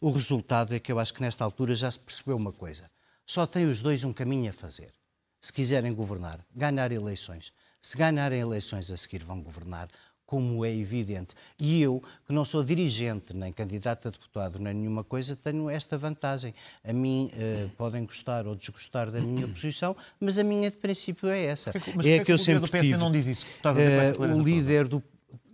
O 0.00 0.10
resultado 0.10 0.74
é 0.74 0.78
que 0.78 0.90
eu 0.90 0.98
acho 0.98 1.14
que 1.14 1.20
nesta 1.20 1.44
altura 1.44 1.74
já 1.74 1.90
se 1.90 1.98
percebeu 1.98 2.36
uma 2.36 2.52
coisa. 2.52 2.90
Só 3.24 3.46
têm 3.46 3.66
os 3.66 3.80
dois 3.80 4.04
um 4.04 4.12
caminho 4.12 4.50
a 4.50 4.52
fazer. 4.52 4.92
Se 5.40 5.52
quiserem 5.52 5.94
governar, 5.94 6.40
ganhar 6.54 6.90
eleições. 6.92 7.52
Se 7.80 7.96
ganharem 7.96 8.40
eleições 8.40 8.90
a 8.90 8.96
seguir, 8.96 9.22
vão 9.22 9.40
governar 9.40 9.88
como 10.26 10.64
é 10.64 10.74
evidente. 10.74 11.34
E 11.58 11.80
eu, 11.80 12.02
que 12.26 12.32
não 12.32 12.44
sou 12.44 12.64
dirigente, 12.64 13.34
nem 13.34 13.52
candidato 13.52 14.08
a 14.08 14.10
deputado, 14.10 14.58
nem 14.58 14.74
nenhuma 14.74 15.04
coisa, 15.04 15.36
tenho 15.36 15.70
esta 15.70 15.96
vantagem. 15.96 16.52
A 16.84 16.92
mim 16.92 17.30
uh, 17.32 17.68
podem 17.70 18.04
gostar 18.04 18.46
ou 18.46 18.56
desgostar 18.56 19.10
da 19.10 19.20
minha 19.20 19.46
posição, 19.46 19.96
mas 20.18 20.36
a 20.38 20.42
minha 20.42 20.68
de 20.68 20.76
princípio 20.76 21.28
é 21.28 21.44
essa. 21.44 21.72
Mas 21.94 22.06
é 22.06 22.18
que, 22.18 22.24
que 22.24 22.32
eu 22.32 22.38
sempre 22.38 22.60
do 22.60 22.68
PS 22.68 22.80
tive. 22.80 22.96
não 22.96 23.12
diz 23.12 23.26
isso? 23.26 23.46
Uh, 23.64 24.36
o 24.36 24.42
líder 24.42 24.88
do 24.88 25.00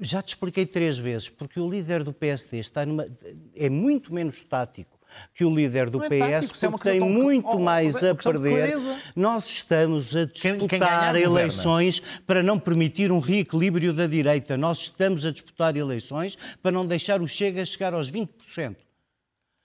já 0.03 0.23
te 0.23 0.29
expliquei 0.29 0.67
três 0.67 0.99
vezes, 0.99 1.29
porque 1.29 1.59
o 1.59 1.71
líder 1.71 2.03
do 2.05 2.13
PSD 2.13 2.59
está 2.59 2.85
numa, 2.85 3.07
é 3.55 3.69
muito 3.69 4.13
menos 4.13 4.43
tático 4.43 4.99
que 5.35 5.45
o 5.45 5.55
líder 5.55 5.91
do 5.91 6.01
PS 6.01 6.13
é 6.13 6.41
tático, 6.41 6.71
porque 6.71 6.89
é 6.89 6.93
tem 6.93 7.01
muito 7.01 7.49
oh, 7.49 7.59
mais 7.59 8.03
a 8.03 8.15
perder. 8.15 8.79
Nós 9.15 9.47
estamos 9.47 10.17
a 10.17 10.25
disputar 10.25 11.13
quem, 11.13 11.23
quem 11.23 11.23
eleições 11.23 12.01
governa. 12.01 12.23
para 12.27 12.43
não 12.43 12.59
permitir 12.59 13.13
um 13.13 13.19
reequilíbrio 13.19 13.93
da 13.93 14.07
direita. 14.07 14.57
Nós 14.57 14.79
estamos 14.79 15.27
a 15.27 15.31
disputar 15.31 15.77
eleições 15.77 16.39
para 16.63 16.73
não 16.73 16.87
deixar 16.87 17.21
o 17.21 17.29
Chega 17.29 17.65
chegar 17.65 17.95
aos 17.95 18.11
20%. 18.11 18.77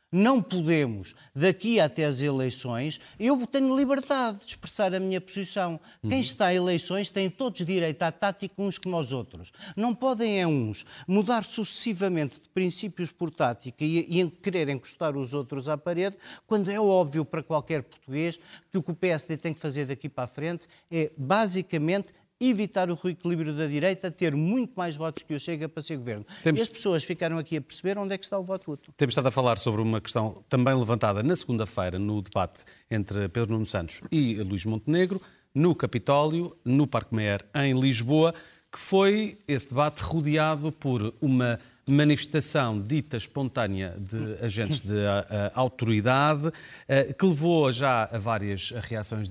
Não 0.09 0.41
podemos, 0.41 1.13
daqui 1.35 1.81
até 1.81 2.05
as 2.05 2.21
eleições, 2.21 2.97
eu 3.19 3.45
tenho 3.45 3.75
liberdade 3.75 4.39
de 4.39 4.45
expressar 4.45 4.95
a 4.95 5.01
minha 5.01 5.19
posição. 5.19 5.77
Uhum. 6.01 6.09
Quem 6.09 6.21
está 6.21 6.47
a 6.47 6.53
eleições 6.53 7.09
tem 7.09 7.29
todos 7.29 7.65
direito 7.65 8.01
à 8.03 8.11
tática 8.11 8.55
uns 8.57 8.77
como 8.77 8.97
os 8.97 9.11
outros. 9.11 9.51
Não 9.75 9.93
podem 9.93 10.39
é 10.39 10.47
uns 10.47 10.85
mudar 11.05 11.43
sucessivamente 11.43 12.39
de 12.39 12.47
princípios 12.47 13.11
por 13.11 13.29
tática 13.29 13.83
e, 13.83 14.21
e 14.21 14.29
querer 14.29 14.69
encostar 14.69 15.17
os 15.17 15.33
outros 15.33 15.67
à 15.67 15.77
parede, 15.77 16.17
quando 16.45 16.71
é 16.71 16.79
óbvio 16.79 17.25
para 17.25 17.43
qualquer 17.43 17.83
português 17.83 18.39
que 18.71 18.77
o 18.77 18.83
que 18.83 18.91
o 18.91 18.95
PSD 18.95 19.35
tem 19.35 19.53
que 19.53 19.59
fazer 19.59 19.85
daqui 19.85 20.07
para 20.07 20.23
a 20.23 20.27
frente 20.27 20.67
é 20.89 21.11
basicamente 21.17 22.13
evitar 22.39 22.89
o 22.89 22.95
reequilíbrio 22.95 23.53
da 23.55 23.65
direita, 23.65 24.11
ter 24.11 24.35
muito 24.35 24.73
mais 24.75 24.95
votos 24.95 25.23
que 25.23 25.33
o 25.33 25.39
Chega 25.39 25.67
para 25.67 25.81
ser 25.81 25.97
governo. 25.97 26.25
Temos... 26.43 26.59
E 26.59 26.63
as 26.63 26.69
pessoas 26.69 27.03
ficaram 27.03 27.37
aqui 27.37 27.57
a 27.57 27.61
perceber 27.61 27.97
onde 27.97 28.13
é 28.13 28.17
que 28.17 28.25
está 28.25 28.37
o 28.37 28.43
voto 28.43 28.71
útil. 28.71 28.93
Temos 28.95 29.13
estado 29.13 29.27
a 29.27 29.31
falar 29.31 29.57
sobre 29.57 29.81
uma 29.81 29.99
questão 29.99 30.43
também 30.47 30.75
levantada 30.75 31.23
na 31.23 31.35
segunda-feira 31.35 31.97
no 31.97 32.21
debate 32.21 32.63
entre 32.89 33.27
Pedro 33.29 33.53
Nuno 33.53 33.65
Santos 33.65 34.01
e 34.11 34.35
Luís 34.35 34.65
Montenegro, 34.65 35.21
no 35.53 35.73
Capitólio, 35.73 36.55
no 36.63 36.85
Parque 36.85 37.15
Meyer, 37.15 37.43
em 37.55 37.73
Lisboa, 37.79 38.33
que 38.71 38.77
foi 38.77 39.39
esse 39.47 39.69
debate 39.69 40.01
rodeado 40.01 40.71
por 40.71 41.13
uma 41.19 41.59
manifestação 41.87 42.79
dita 42.79 43.15
espontânea 43.15 43.95
de 43.97 44.43
agentes 44.43 44.81
de 44.81 45.05
a, 45.05 45.51
a, 45.55 45.59
autoridade, 45.59 46.51
a, 46.87 47.13
que 47.13 47.25
levou 47.25 47.71
já 47.71 48.03
a 48.03 48.19
várias 48.19 48.71
reações 48.71 49.29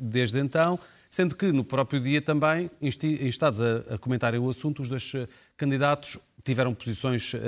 desde 0.00 0.38
então 0.38 0.78
sendo 1.08 1.34
que 1.36 1.52
no 1.52 1.64
próprio 1.64 2.00
dia 2.00 2.20
também, 2.20 2.70
instados 2.80 3.62
a, 3.62 3.94
a 3.94 3.98
comentarem 3.98 4.40
o 4.40 4.48
assunto, 4.48 4.82
os 4.82 4.88
dois 4.88 5.12
eh, 5.14 5.26
candidatos 5.56 6.18
tiveram 6.44 6.72
posições 6.72 7.34
uh, 7.34 7.38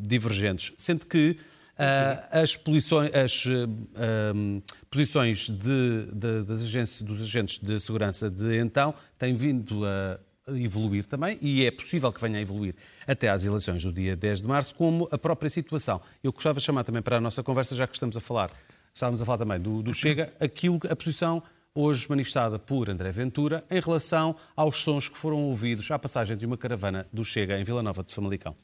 divergentes, 0.00 0.74
sendo 0.76 1.06
que 1.06 1.36
uh, 1.78 2.42
as, 2.42 2.56
posições, 2.56 3.14
as 3.14 3.46
uh, 3.46 4.62
posições 4.90 5.48
de, 5.48 6.06
de, 6.12 6.42
das 6.42 6.62
agências, 6.62 7.02
dos 7.02 7.22
agentes 7.22 7.58
de 7.58 7.78
segurança 7.78 8.28
de 8.28 8.58
então 8.58 8.94
têm 9.16 9.36
vindo 9.36 9.86
a 9.86 10.18
evoluir 10.48 11.06
também, 11.06 11.38
e 11.40 11.64
é 11.64 11.70
possível 11.70 12.12
que 12.12 12.20
venha 12.20 12.38
a 12.38 12.40
evoluir 12.40 12.74
até 13.06 13.28
às 13.28 13.44
eleições 13.44 13.84
do 13.84 13.92
dia 13.92 14.16
10 14.16 14.42
de 14.42 14.48
março, 14.48 14.74
como 14.74 15.08
a 15.12 15.16
própria 15.16 15.48
situação. 15.48 16.00
Eu 16.22 16.32
gostava 16.32 16.58
de 16.58 16.64
chamar 16.64 16.82
também 16.82 17.00
para 17.00 17.18
a 17.18 17.20
nossa 17.20 17.42
conversa, 17.44 17.76
já 17.76 17.86
que 17.86 17.94
estamos 17.94 18.16
a 18.16 18.20
falar, 18.20 18.50
estávamos 18.92 19.22
a 19.22 19.24
falar 19.24 19.38
também 19.38 19.60
do, 19.60 19.82
do 19.82 19.94
Chega, 19.94 20.32
aquilo, 20.40 20.80
a 20.90 20.96
posição 20.96 21.42
hoje 21.74 22.06
manifestada 22.08 22.58
por 22.58 22.90
André 22.90 23.10
Ventura, 23.10 23.64
em 23.70 23.80
relação 23.80 24.36
aos 24.54 24.82
sons 24.82 25.08
que 25.08 25.18
foram 25.18 25.44
ouvidos 25.44 25.90
à 25.90 25.98
passagem 25.98 26.36
de 26.36 26.46
uma 26.46 26.56
caravana 26.56 27.06
do 27.12 27.24
Chega 27.24 27.58
em 27.58 27.64
Vila 27.64 27.82
Nova 27.82 28.02
de 28.02 28.14
Famalicão. 28.14 28.56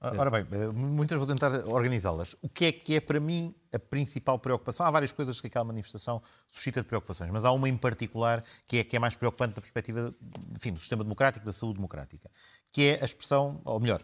Ora 0.00 0.30
bem, 0.30 0.46
eh, 0.50 0.68
muitas 0.72 1.18
vou 1.18 1.26
tentar 1.26 1.52
organizá-las. 1.66 2.34
O 2.40 2.48
que 2.48 2.64
é 2.64 2.72
que 2.72 2.94
é 2.94 3.00
para 3.00 3.20
mim 3.20 3.54
a 3.72 3.78
principal 3.78 4.38
preocupação? 4.38 4.84
Há 4.84 4.90
várias 4.90 5.12
coisas 5.12 5.40
que 5.40 5.46
aquela 5.46 5.64
manifestação 5.64 6.22
suscita 6.48 6.80
de 6.80 6.86
preocupações, 6.86 7.30
mas 7.30 7.44
há 7.44 7.52
uma 7.52 7.68
em 7.68 7.76
particular 7.76 8.44
que 8.66 8.78
é, 8.78 8.84
que 8.84 8.96
é 8.96 8.98
mais 8.98 9.16
preocupante 9.16 9.54
da 9.54 9.60
perspectiva 9.60 10.14
enfim, 10.54 10.72
do 10.72 10.78
sistema 10.78 11.02
democrático, 11.02 11.44
da 11.44 11.52
saúde 11.52 11.74
democrática, 11.74 12.30
que 12.72 12.82
é 12.82 13.02
a 13.02 13.04
expressão, 13.04 13.60
ou 13.64 13.80
melhor, 13.80 14.00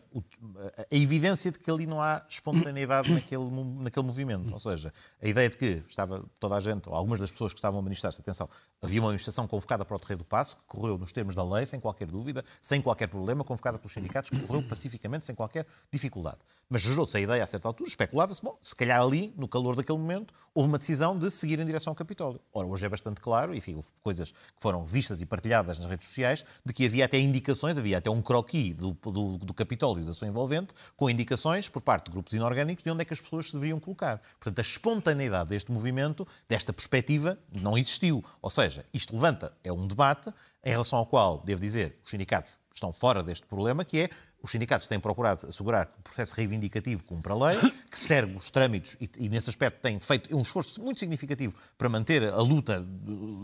a 0.76 0.94
evidência 0.94 1.52
de 1.52 1.58
que 1.58 1.70
ali 1.70 1.86
não 1.86 2.02
há 2.02 2.24
espontaneidade 2.28 3.12
naquele, 3.12 3.48
naquele 3.78 4.06
movimento. 4.06 4.52
Ou 4.52 4.58
seja, 4.58 4.92
a 5.22 5.28
ideia 5.28 5.48
de 5.48 5.56
que 5.56 5.84
estava 5.88 6.24
toda 6.40 6.56
a 6.56 6.60
gente, 6.60 6.88
ou 6.88 6.94
algumas 6.94 7.20
das 7.20 7.30
pessoas 7.30 7.52
que 7.52 7.58
estavam 7.58 7.78
a 7.78 7.82
manifestar-se, 7.82 8.20
atenção, 8.20 8.48
havia 8.82 9.00
uma 9.00 9.08
manifestação 9.08 9.46
convocada 9.46 9.84
para 9.84 9.96
o 9.96 9.98
Terreiro 10.00 10.24
do 10.24 10.26
Passo, 10.26 10.56
que 10.56 10.64
correu 10.64 10.98
nos 10.98 11.12
termos 11.12 11.34
da 11.36 11.44
lei, 11.44 11.64
sem 11.64 11.78
qualquer 11.78 12.08
dúvida, 12.08 12.44
sem 12.60 12.82
qualquer 12.82 13.06
problema, 13.06 13.44
convocada 13.44 13.78
pelos 13.78 13.92
sindicatos, 13.92 14.30
que 14.30 14.40
correu 14.40 14.62
pacificamente, 14.68 15.24
sem 15.24 15.34
qualquer 15.34 15.64
dificuldade. 15.92 16.38
Mas 16.68 16.82
gerou-se 16.82 17.16
a 17.16 17.20
ideia, 17.20 17.44
a 17.44 17.46
certa 17.46 17.68
altura, 17.68 17.88
especulava-se, 17.88 18.42
bom, 18.42 18.58
se 18.60 18.74
calhar 18.74 19.00
ali, 19.00 19.32
no 19.36 19.46
calor 19.56 19.74
daquele 19.74 19.98
momento, 19.98 20.34
houve 20.54 20.68
uma 20.68 20.78
decisão 20.78 21.18
de 21.18 21.30
seguir 21.30 21.58
em 21.58 21.64
direção 21.64 21.90
ao 21.90 21.94
Capitólio. 21.94 22.38
Ora, 22.52 22.66
hoje 22.66 22.84
é 22.84 22.88
bastante 22.88 23.20
claro, 23.22 23.54
enfim, 23.54 23.74
houve 23.74 23.88
coisas 24.02 24.32
que 24.32 24.60
foram 24.60 24.84
vistas 24.84 25.22
e 25.22 25.26
partilhadas 25.26 25.78
nas 25.78 25.88
redes 25.88 26.06
sociais, 26.06 26.44
de 26.64 26.74
que 26.74 26.84
havia 26.84 27.06
até 27.06 27.18
indicações, 27.18 27.78
havia 27.78 27.96
até 27.96 28.10
um 28.10 28.20
croquis 28.20 28.74
do, 28.74 28.92
do, 28.92 29.38
do 29.38 29.54
Capitólio 29.54 30.04
da 30.04 30.12
sua 30.12 30.28
envolvente, 30.28 30.74
com 30.94 31.08
indicações 31.08 31.70
por 31.70 31.80
parte 31.80 32.06
de 32.06 32.10
grupos 32.12 32.34
inorgânicos 32.34 32.84
de 32.84 32.90
onde 32.90 33.02
é 33.02 33.04
que 33.04 33.14
as 33.14 33.20
pessoas 33.20 33.46
se 33.46 33.52
deveriam 33.54 33.80
colocar. 33.80 34.20
Portanto, 34.38 34.58
a 34.58 34.62
espontaneidade 34.62 35.48
deste 35.48 35.72
movimento, 35.72 36.28
desta 36.46 36.72
perspectiva, 36.72 37.38
não 37.58 37.78
existiu. 37.78 38.22
Ou 38.42 38.50
seja, 38.50 38.84
isto 38.92 39.14
levanta, 39.14 39.52
é 39.64 39.72
um 39.72 39.86
debate 39.86 40.30
em 40.62 40.70
relação 40.70 40.98
ao 40.98 41.06
qual, 41.06 41.42
devo 41.44 41.60
dizer, 41.60 41.98
os 42.04 42.10
sindicatos 42.10 42.58
estão 42.74 42.92
fora 42.92 43.22
deste 43.22 43.46
problema, 43.46 43.84
que 43.84 44.00
é 44.00 44.10
os 44.46 44.52
sindicatos 44.52 44.86
têm 44.86 44.98
procurado 44.98 45.46
assegurar 45.46 45.86
que 45.86 45.98
o 45.98 46.02
processo 46.02 46.34
reivindicativo 46.34 47.04
cumpra 47.04 47.34
a 47.34 47.48
lei, 47.48 47.58
que 47.90 47.98
serve 47.98 48.36
os 48.36 48.50
trâmites 48.50 48.96
e, 49.00 49.10
e, 49.18 49.28
nesse 49.28 49.50
aspecto, 49.50 49.80
têm 49.80 50.00
feito 50.00 50.34
um 50.34 50.42
esforço 50.42 50.80
muito 50.80 51.00
significativo 51.00 51.54
para 51.76 51.88
manter 51.88 52.24
a 52.24 52.40
luta 52.40 52.80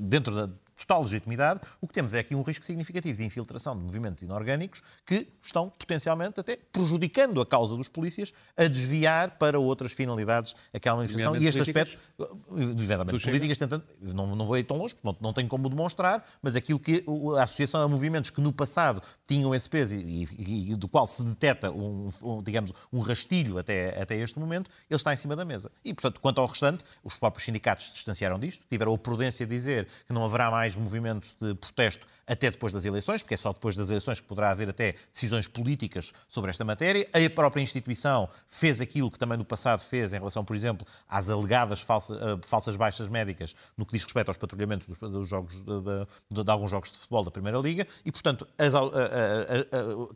dentro 0.01 0.35
da 0.35 0.49
total 0.87 1.03
legitimidade, 1.03 1.61
o 1.81 1.87
que 1.87 1.95
temos 1.95 2.15
é 2.15 2.21
aqui 2.21 2.35
um 2.35 2.43
risco 2.43 2.65
significativo 2.65 3.19
de 3.19 3.25
infiltração 3.25 3.77
de 3.77 3.83
movimentos 3.83 4.23
inorgânicos 4.23 4.83
que 5.05 5.29
estão 5.41 5.71
potencialmente 5.71 6.39
até 6.41 6.57
prejudicando 6.73 7.41
a 7.41 7.47
causa 7.47 7.77
dos 7.77 7.89
polícias 7.89 8.33
a 8.57 8.67
desviar 8.67 9.39
para 9.39 9.59
outras 9.59 9.93
finalidades 9.93 10.55
aquela 10.73 10.97
manifestação. 10.97 11.37
E 11.37 11.47
este 11.47 11.61
aspecto, 11.61 11.99
evidentemente, 12.51 13.25
políticas 13.25 13.59
tentando, 13.59 13.85
não, 14.01 14.35
não 14.35 14.47
vou 14.47 14.59
ir 14.59 14.65
tão 14.65 14.77
longe, 14.77 14.97
não, 15.03 15.17
não 15.21 15.33
tenho 15.33 15.49
como 15.49 15.69
demonstrar, 15.69 16.25
mas 16.43 16.57
aquilo 16.57 16.79
que 16.79 17.05
a 17.39 17.43
associação 17.43 17.83
a 17.83 17.89
movimentos 17.89 18.31
que 18.31 18.41
no 18.41 18.53
passado 18.53 19.03
tinham 19.27 19.55
esse 19.55 19.69
peso 19.69 19.97
e, 19.97 20.25
e, 20.25 20.73
e 20.73 20.77
do 20.77 20.89
qual 20.89 21.07
se 21.07 21.25
detecta 21.25 21.71
um, 21.71 22.11
um, 22.23 22.43
digamos, 22.43 22.73
um 22.93 23.01
rastilho 23.01 23.59
até, 23.59 24.01
até 24.01 24.17
este 24.17 24.39
momento, 24.39 24.71
ele 24.89 24.97
está 24.97 25.13
em 25.13 25.17
cima 25.17 25.37
da 25.37 25.45
mesa. 25.45 25.71
E, 25.85 25.95
portanto, 25.95 26.21
quanto 26.21 26.41
ao 26.41 26.47
restante, 26.47 26.85
os 27.03 27.19
próprios 27.19 27.45
sindicatos 27.45 27.89
se 27.89 27.95
distanciaram 27.95 28.39
disto, 28.39 28.65
tiveram 28.69 28.95
a 28.95 28.99
prudência 28.99 29.47
de 29.47 29.55
dizer 29.55 29.89
que 30.07 30.13
não 30.13 30.25
haverá 30.25 30.51
mais 30.51 30.72
mais 30.73 30.77
movimentos 30.77 31.37
de 31.41 31.55
protesto 31.55 32.07
até 32.27 32.51
depois 32.51 32.73
das 32.73 32.85
eleições, 32.85 33.23
porque 33.23 33.35
é 33.35 33.37
só 33.37 33.53
depois 33.53 33.77
das 33.77 33.91
eleições 33.91 34.21
que 34.21 34.27
poderá 34.27 34.51
haver 34.51 34.69
até 34.69 34.95
decisões 35.13 35.47
políticas 35.47 36.13
sobre 36.29 36.51
esta 36.51 36.65
matéria. 36.65 37.09
A 37.13 37.31
própria 37.31 37.63
instituição 37.63 38.29
fez 38.49 38.81
aquilo 38.81 39.11
que 39.11 39.19
também 39.19 39.37
no 39.37 39.45
passado 39.45 39.81
fez 39.81 40.13
em 40.13 40.19
relação, 40.19 40.45
por 40.45 40.57
exemplo, 40.57 40.87
às 41.09 41.29
alegadas 41.29 41.81
falsas, 41.81 42.17
uh, 42.17 42.41
falsas 42.47 42.77
baixas 42.77 43.09
médicas 43.09 43.55
no 43.77 43.85
que 43.85 43.93
diz 43.93 44.05
respeito 44.05 44.29
aos 44.29 44.37
patrulhamentos 44.37 44.89
dos, 44.89 44.99
dos 44.99 45.29
jogos 45.29 45.55
de, 45.55 45.63
de, 46.31 46.45
de, 46.45 46.51
alguns 46.51 46.71
jogos 46.71 46.91
de 46.91 46.99
futebol 46.99 47.25
da 47.25 47.31
Primeira 47.31 47.59
Liga 47.59 47.87
e, 48.05 48.13
portanto, 48.13 48.47
as, 48.59 48.73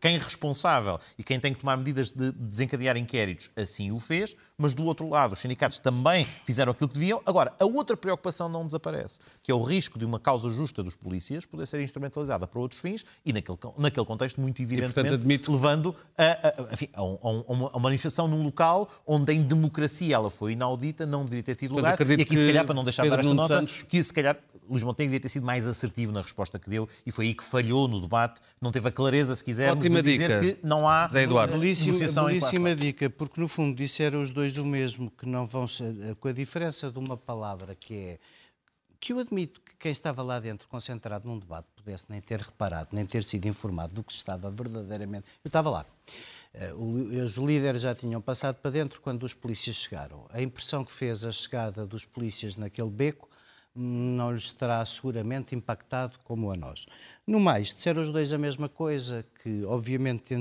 quem 0.00 0.16
é 0.16 0.18
responsável 0.18 0.98
e 1.18 1.24
quem 1.24 1.38
tem 1.40 1.52
que 1.52 1.60
tomar 1.60 1.76
medidas 1.76 2.10
de 2.12 2.32
desencadear 2.32 2.96
inquéritos 2.96 3.50
assim 3.56 3.90
o 3.90 3.98
fez, 3.98 4.36
mas 4.56 4.74
do 4.74 4.84
outro 4.84 5.08
lado 5.08 5.32
os 5.32 5.40
sindicatos 5.40 5.78
também 5.78 6.26
fizeram 6.44 6.72
aquilo 6.72 6.88
que 6.88 6.94
deviam. 6.94 7.20
Agora, 7.26 7.54
a 7.58 7.64
outra 7.64 7.96
preocupação 7.96 8.48
não 8.48 8.64
desaparece, 8.66 9.18
que 9.42 9.50
é 9.50 9.54
o 9.54 9.62
risco 9.62 9.98
de 9.98 10.04
uma 10.04 10.20
causa 10.20 10.35
justa 10.42 10.82
dos 10.82 10.94
polícias 10.94 11.44
poder 11.44 11.66
ser 11.66 11.82
instrumentalizada 11.82 12.46
para 12.46 12.60
outros 12.60 12.80
fins 12.80 13.04
e, 13.24 13.32
naquele, 13.32 13.58
naquele 13.78 14.06
contexto, 14.06 14.40
muito 14.40 14.60
evidentemente, 14.62 14.92
e, 14.92 14.94
portanto, 14.94 15.14
admito... 15.14 15.52
levando 15.52 15.96
a, 16.16 16.24
a, 16.24 16.72
enfim, 16.72 16.88
a, 16.92 17.02
um, 17.02 17.18
a, 17.22 17.52
uma 17.52 17.80
manifestação 17.80 18.28
num 18.28 18.42
local 18.42 18.88
onde 19.06 19.32
em 19.32 19.42
democracia 19.42 20.14
ela 20.14 20.30
foi 20.30 20.52
inaudita, 20.52 21.06
não 21.06 21.24
deveria 21.24 21.42
ter 21.42 21.54
tido 21.54 21.74
lugar. 21.74 21.98
E 22.00 22.22
aqui, 22.22 22.38
se 22.38 22.46
calhar, 22.46 22.64
para 22.64 22.74
não 22.74 22.84
deixar 22.84 23.02
de 23.04 23.10
dar 23.10 23.20
esta 23.20 23.34
nota, 23.34 23.58
Santos... 23.58 23.82
que 23.88 24.02
se 24.02 24.12
calhar 24.12 24.36
Luís 24.68 24.82
Montenegro 24.82 25.12
devia 25.12 25.20
ter 25.20 25.28
sido 25.28 25.46
mais 25.46 25.66
assertivo 25.66 26.12
na 26.12 26.22
resposta 26.22 26.58
que 26.58 26.68
deu 26.68 26.88
e 27.04 27.12
foi 27.12 27.26
aí 27.26 27.34
que 27.34 27.44
falhou 27.44 27.86
no 27.86 28.00
debate, 28.00 28.40
não 28.60 28.72
teve 28.72 28.88
a 28.88 28.92
clareza, 28.92 29.34
se 29.34 29.42
quisermos, 29.44 29.84
Ótima 29.84 30.02
de 30.02 30.12
dizer 30.12 30.40
dica. 30.40 30.60
que 30.60 30.66
não 30.66 30.88
há 30.88 31.06
Zé 31.06 31.22
Eduardo. 31.22 31.52
Belíssima, 31.58 31.98
belíssima 31.98 32.74
dica, 32.74 33.08
porque 33.08 33.40
no 33.40 33.48
fundo 33.48 33.76
disseram 33.76 34.22
os 34.22 34.32
dois 34.32 34.58
o 34.58 34.64
mesmo, 34.64 35.10
que 35.10 35.26
não 35.26 35.46
vão 35.46 35.68
ser, 35.68 36.16
com 36.18 36.28
a 36.28 36.32
diferença 36.32 36.90
de 36.90 36.98
uma 36.98 37.16
palavra 37.16 37.74
que 37.74 37.94
é 37.94 38.18
que 39.00 39.12
eu 39.12 39.18
admito 39.18 39.60
que 39.60 39.74
quem 39.76 39.92
estava 39.92 40.22
lá 40.22 40.40
dentro 40.40 40.68
concentrado 40.68 41.28
num 41.28 41.38
debate 41.38 41.66
pudesse 41.76 42.06
nem 42.08 42.20
ter 42.20 42.40
reparado, 42.40 42.90
nem 42.92 43.06
ter 43.06 43.22
sido 43.22 43.46
informado 43.46 43.94
do 43.94 44.02
que 44.02 44.12
estava 44.12 44.50
verdadeiramente. 44.50 45.26
Eu 45.44 45.48
estava 45.48 45.70
lá. 45.70 45.86
Uh, 46.54 47.22
os 47.22 47.36
líderes 47.36 47.82
já 47.82 47.94
tinham 47.94 48.20
passado 48.20 48.56
para 48.56 48.70
dentro 48.70 49.00
quando 49.00 49.22
os 49.24 49.34
polícias 49.34 49.76
chegaram. 49.76 50.26
A 50.30 50.40
impressão 50.40 50.84
que 50.84 50.92
fez 50.92 51.24
a 51.24 51.32
chegada 51.32 51.86
dos 51.86 52.04
polícias 52.04 52.56
naquele 52.56 52.90
beco 52.90 53.28
não 53.74 54.32
lhes 54.32 54.50
terá 54.50 54.84
seguramente 54.86 55.54
impactado 55.54 56.18
como 56.24 56.50
a 56.50 56.56
nós. 56.56 56.86
No 57.26 57.38
mais, 57.38 57.74
disseram 57.74 58.00
os 58.00 58.10
dois 58.10 58.32
a 58.32 58.38
mesma 58.38 58.70
coisa, 58.70 59.24
que 59.42 59.64
obviamente 59.64 60.34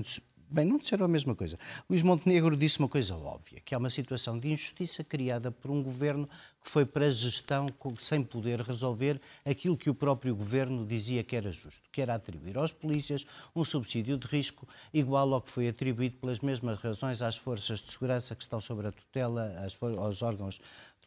Bem, 0.56 0.64
não 0.64 0.78
disseram 0.78 1.04
a 1.04 1.10
mesma 1.10 1.36
coisa. 1.36 1.58
Luís 1.90 2.02
Montenegro 2.02 2.56
disse 2.56 2.80
uma 2.80 2.88
coisa 2.88 3.14
óbvia, 3.14 3.60
que 3.60 3.76
há 3.76 3.78
uma 3.78 3.90
situação 3.90 4.40
de 4.40 4.48
injustiça 4.48 5.04
criada 5.04 5.52
por 5.52 5.70
um 5.70 5.84
governo 5.84 6.30
que 6.64 6.70
foi 6.72 6.86
para 6.86 7.08
a 7.08 7.10
gestão 7.10 7.68
sem 8.00 8.24
poder 8.24 8.62
resolver 8.62 9.20
aquilo 9.44 9.76
que 9.76 9.90
o 9.90 9.94
próprio 9.94 10.34
governo 10.34 10.86
dizia 10.86 11.26
que 11.26 11.36
era 11.36 11.52
justo, 11.52 11.90
que 11.92 12.02
era 12.02 12.16
atribuir 12.16 12.58
aos 12.58 12.72
polícias 12.72 13.28
um 13.54 13.66
subsídio 13.66 14.18
de 14.18 14.28
risco 14.28 14.66
igual 14.94 15.34
ao 15.34 15.42
que 15.42 15.52
foi 15.52 15.68
atribuído 15.68 16.16
pelas 16.20 16.40
mesmas 16.40 16.80
razões 16.80 17.22
às 17.22 17.36
forças 17.36 17.82
de 17.82 17.92
segurança 17.92 18.34
que 18.34 18.44
estão 18.44 18.62
sob 18.62 18.88
a 18.88 18.94
tutela, 18.94 19.54
aos 19.98 20.22
órgãos 20.22 20.62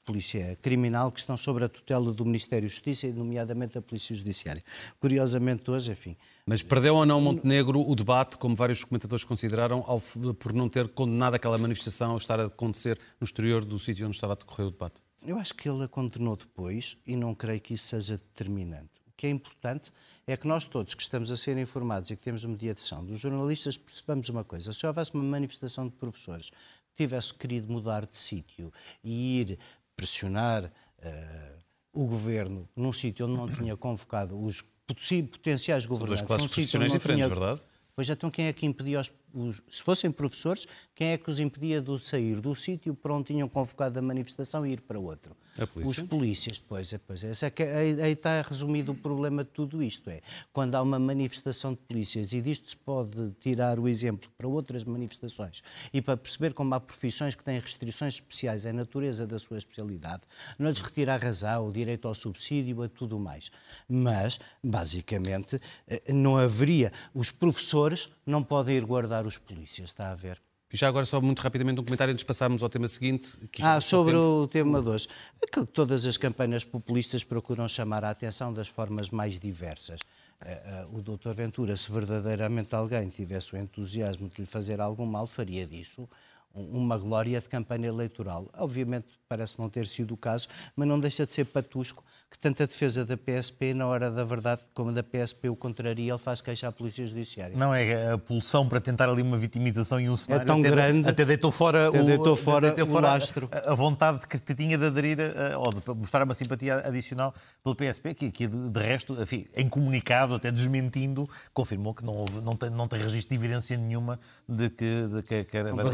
polícia 0.09 0.57
criminal 0.63 1.13
que 1.13 1.21
estão 1.21 1.37
sob 1.37 1.63
a 1.63 1.69
tutela 1.69 2.11
do 2.11 2.25
Ministério 2.25 2.67
da 2.67 2.73
Justiça 2.73 3.07
e, 3.07 3.13
nomeadamente, 3.13 3.77
a 3.77 3.83
Polícia 3.83 4.17
Judiciária. 4.17 4.65
Curiosamente, 4.99 5.71
hoje, 5.71 5.93
enfim. 5.93 6.17
Mas 6.47 6.63
perdeu 6.63 6.95
ou 6.97 7.05
não 7.05 7.21
Montenegro 7.21 7.79
o 7.87 7.95
debate, 7.95 8.39
como 8.39 8.57
vários 8.57 8.83
comentadores 8.83 9.23
consideraram, 9.23 9.85
ao, 9.87 10.01
por 10.01 10.55
não 10.55 10.67
ter 10.67 10.89
condenado 10.89 11.35
aquela 11.35 11.59
manifestação 11.59 12.13
ao 12.13 12.17
estar 12.17 12.41
a 12.41 12.47
acontecer 12.47 12.99
no 13.21 13.27
exterior 13.27 13.67
do 13.67 13.79
sítio 13.79 14.07
onde 14.07 14.17
estava 14.17 14.33
a 14.33 14.37
decorrer 14.37 14.69
o 14.69 14.71
debate? 14.71 15.03
Eu 15.27 15.39
acho 15.39 15.55
que 15.55 15.69
ele 15.69 15.85
a 15.85 15.89
condenou 15.89 16.37
depois 16.37 16.97
e 17.07 17.15
não 17.15 17.35
creio 17.35 17.61
que 17.61 17.75
isso 17.75 17.89
seja 17.89 18.17
determinante. 18.17 18.89
O 19.07 19.13
que 19.15 19.27
é 19.27 19.31
importante 19.31 19.93
é 20.27 20.39
que 20.39 20.47
nós 20.47 20.65
todos 20.65 20.95
que 20.95 21.03
estamos 21.03 21.31
a 21.31 21.37
ser 21.37 21.59
informados 21.59 22.11
e 22.11 22.17
que 22.17 22.23
temos 22.23 22.47
mediação 22.47 23.05
dos 23.05 23.21
jornalistas 23.21 23.77
percebamos 23.77 24.31
uma 24.31 24.43
coisa. 24.45 24.73
Se 24.73 24.87
houvesse 24.87 25.13
uma 25.13 25.25
manifestação 25.25 25.87
de 25.87 25.93
professores 25.97 26.49
que 26.49 27.05
tivesse 27.05 27.35
querido 27.35 27.71
mudar 27.71 28.07
de 28.07 28.17
sítio 28.17 28.73
e 29.05 29.41
ir 29.41 29.59
pressionar 29.99 30.65
uh, 30.65 31.59
o 31.93 32.07
governo 32.07 32.69
num 32.77 32.93
sítio 32.93 33.27
onde 33.27 33.37
não 33.37 33.49
tinha 33.49 33.77
convocado 33.77 34.41
os 34.41 34.65
potenciais 34.87 35.85
governantes. 35.85 36.21
São 36.21 36.27
duas 36.27 36.39
classes 36.39 36.55
profissionais 36.55 36.93
diferentes, 36.93 37.27
tinha... 37.27 37.37
verdade? 37.37 37.61
Pois 37.97 38.09
então 38.09 38.31
quem 38.31 38.47
é 38.47 38.53
que 38.53 38.65
impedia 38.65 39.01
os, 39.01 39.13
os, 39.33 39.63
se 39.69 39.83
fossem 39.83 40.11
professores, 40.11 40.67
quem 40.95 41.09
é 41.09 41.19
que 41.19 41.31
os 41.31 41.39
impedia 41.39 41.81
de 41.81 42.07
sair 42.07 42.41
do 42.41 42.55
sítio 42.55 42.95
para 42.95 43.15
onde 43.15 43.27
tinham 43.27 43.49
convocado 43.49 43.99
a 43.99 44.03
manifestação 44.03 44.67
e 44.67 44.73
ir 44.73 44.81
para 44.81 44.99
outro? 44.99 45.37
Os 45.85 45.99
polícias, 46.01 46.59
pois 46.59 46.93
é, 46.93 46.99
pois 46.99 47.25
é. 47.25 47.33
é 47.47 47.51
que, 47.51 47.63
aí, 47.65 48.01
aí, 48.01 48.13
está 48.13 48.41
resumido 48.43 48.93
o 48.93 48.95
problema 48.95 49.43
de 49.43 49.51
tudo 49.51 49.83
isto. 49.83 50.09
É 50.09 50.21
quando 50.53 50.77
há 50.77 50.83
uma 50.83 50.99
manifestação 50.99 51.73
de 51.73 51.79
polícias, 51.79 52.33
e 52.33 52.41
disto 52.41 52.71
se 52.71 52.77
pode 52.77 53.33
tirar 53.41 53.79
o 53.79 53.89
exemplo 53.89 54.31
para 54.39 54.47
outras 54.47 54.85
manifestações, 54.85 55.63
e 55.93 56.01
para 56.01 56.17
perceber 56.17 56.55
como 56.55 56.75
há 56.75 56.81
profissões 56.81 57.35
que 57.35 57.43
têm 57.43 57.59
restrições 57.59 58.15
especiais 58.15 58.67
à 58.67 58.73
natureza 58.73 59.27
da 59.27 59.39
sua 59.39 59.59
especialidade, 59.59 60.23
não 60.59 60.71
lhes 60.71 60.81
retira 60.81 61.15
a 61.15 61.17
razão, 61.17 61.67
o 61.67 61.73
direito 61.73 62.07
ao 62.07 62.15
subsídio, 62.15 62.83
a 62.83 62.89
tudo 62.89 63.19
mais. 63.19 63.51
Mas, 63.89 64.39
basicamente, 64.63 65.61
eh, 65.89 66.13
não 66.13 66.37
haveria. 66.37 66.93
Os 67.13 67.31
professores 67.31 68.11
não 68.25 68.45
podem 68.45 68.77
ir 68.77 68.85
guardar 68.85 69.18
os 69.27 69.39
polícias, 69.39 69.91
está 69.91 70.11
a 70.11 70.15
ver? 70.15 70.41
E 70.71 70.77
já 70.77 70.87
agora, 70.87 71.07
só 71.07 71.19
muito 71.21 71.41
rapidamente, 71.41 71.81
um 71.81 71.85
comentário 71.85 72.13
antes 72.13 72.23
de 72.23 72.27
passarmos 72.27 72.63
ao 72.63 72.69
tema 72.69 72.87
seguinte. 72.87 73.39
ah, 73.63 73.81
sobre 73.81 74.15
o 74.15 74.47
tema 74.47 74.83
2. 74.83 75.09
É 75.43 75.65
todas 75.65 76.07
as 76.07 76.19
campanhas 76.19 76.63
populistas 76.63 77.25
procuram 77.25 77.67
chamar 77.67 78.05
a 78.05 78.11
atenção 78.11 78.53
das 78.53 78.69
formas 78.69 79.09
mais 79.09 79.41
diversas. 79.41 80.01
Eh, 80.41 80.63
eh, 80.65 80.87
o 80.93 81.01
Dr. 81.01 81.33
Ventura, 81.33 81.75
se 81.75 81.91
verdadeiramente 81.91 82.75
alguém 82.75 83.09
tivesse 83.09 83.55
o 83.55 83.57
entusiasmo 83.57 84.29
de 84.29 84.43
lhe 84.43 84.47
fazer 84.47 84.79
algum 84.79 85.07
mal, 85.07 85.27
faria 85.27 85.67
disso 85.67 86.07
uma 86.55 86.99
glória 86.99 87.41
de 87.41 87.49
campanha 87.49 87.89
eleitoral. 87.89 88.49
Obviamente 88.55 89.18
parece 89.29 89.59
não 89.59 89.69
ter 89.69 89.87
sido 89.87 90.15
o 90.15 90.17
caso, 90.17 90.49
mas 90.75 90.89
não 90.89 90.99
deixa 90.99 91.27
de 91.27 91.33
ser 91.33 91.45
patusco 91.45 92.03
que 92.31 92.39
tanto 92.39 92.63
a 92.63 92.67
defesa 92.67 93.05
da 93.07 93.17
PSP, 93.17 93.73
na 93.73 93.87
hora 93.87 94.11
da 94.11 94.23
verdade, 94.23 94.61
como 94.75 94.91
a 94.91 94.93
da 94.93 95.03
PSP 95.03 95.49
o 95.49 95.57
contraria, 95.57 96.13
ele 96.13 96.19
faz 96.19 96.43
queixa 96.43 96.69
à 96.69 96.73
Polícia 96.73 97.07
Judiciária. 97.07 97.57
Não, 97.57 97.75
é 97.75 98.13
a 98.13 98.19
pulsão 98.19 98.69
para 98.69 98.81
tentar 98.81 99.09
ali 99.09 99.23
uma 99.23 99.37
vitimização 99.37 99.99
e 99.99 100.11
um 100.11 100.17
cenário. 100.17 100.43
É 100.43 100.47
tão 100.47 100.61
até 100.61 100.71
grande. 100.71 101.03
De, 101.03 101.09
até 101.09 101.25
deitou 101.25 101.51
fora, 101.51 101.89
até 101.89 102.01
o, 102.01 102.05
deitou 102.05 102.37
fora, 102.37 102.71
deitou 102.71 102.87
fora 102.87 103.19
o. 103.19 103.49
A, 103.51 103.73
a, 103.73 103.75
vontade 103.75 104.27
que 104.27 104.55
tinha 104.55 104.77
de 104.77 104.87
aderir, 104.87 105.19
a, 105.21 105.59
ou 105.59 105.73
de 105.73 105.81
mostrar 105.95 106.23
uma 106.23 106.35
simpatia 106.35 106.87
adicional 106.87 107.35
pelo 107.65 107.75
PSP, 107.75 108.15
que, 108.15 108.31
que 108.31 108.47
de, 108.47 108.69
de 108.69 108.81
resto, 108.81 109.21
enfim, 109.23 109.47
em 109.57 109.69
comunicado, 109.69 110.35
até 110.35 110.51
desmentindo, 110.51 111.29
confirmou 111.55 111.95
que 111.95 112.05
não, 112.05 112.15
houve, 112.15 112.41
não, 112.43 112.57
tem, 112.57 112.69
não 112.69 112.87
tem 112.87 113.01
registro 113.01 113.31
de 113.31 113.43
evidência 113.43 113.77
nenhuma 113.77 114.21
de 114.47 114.69
que, 114.69 115.09
de 115.09 115.23
que 115.23 115.35
a 115.35 115.45
caravana... 115.45 115.91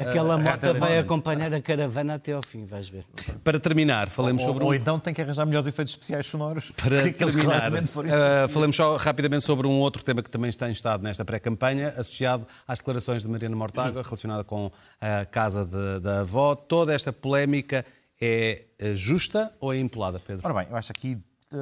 Aquela 0.00 0.38
moto 0.38 0.74
vai 0.78 0.98
acompanhar 0.98 1.52
a 1.52 1.60
caravana 1.60 2.17
até 2.18 2.32
ao 2.32 2.42
fim, 2.42 2.66
vais 2.66 2.88
ver. 2.88 3.04
Para 3.42 3.58
terminar, 3.58 4.08
falemos 4.08 4.42
ou, 4.42 4.48
sobre... 4.48 4.64
Ou 4.64 4.74
então 4.74 4.98
tem 4.98 5.14
que 5.14 5.22
arranjar 5.22 5.46
melhores 5.46 5.66
efeitos 5.66 5.94
especiais 5.94 6.26
sonoros. 6.26 6.70
Para 6.76 7.10
terminar, 7.12 7.72
uh, 7.72 8.48
falemos 8.48 8.76
só 8.76 8.96
rapidamente 8.96 9.44
sobre 9.44 9.66
um 9.66 9.78
outro 9.80 10.04
tema 10.04 10.22
que 10.22 10.30
também 10.30 10.50
está 10.50 10.70
instado 10.70 11.02
nesta 11.02 11.24
pré-campanha, 11.24 11.94
associado 11.96 12.46
às 12.66 12.78
declarações 12.78 13.22
de 13.22 13.28
Mariana 13.30 13.56
Mortágua, 13.56 14.02
relacionada 14.04 14.44
com 14.44 14.70
a 15.00 15.24
casa 15.24 15.64
de, 15.64 16.00
da 16.00 16.20
avó. 16.20 16.54
Toda 16.54 16.94
esta 16.94 17.12
polémica 17.12 17.84
é 18.20 18.64
eh, 18.78 18.94
justa 18.94 19.52
ou 19.60 19.72
é 19.72 19.78
impolada, 19.78 20.20
Pedro? 20.20 20.42
Ora 20.44 20.54
bem, 20.54 20.66
eu 20.70 20.76
acho 20.76 20.92
aqui 20.92 21.12
eh, 21.12 21.18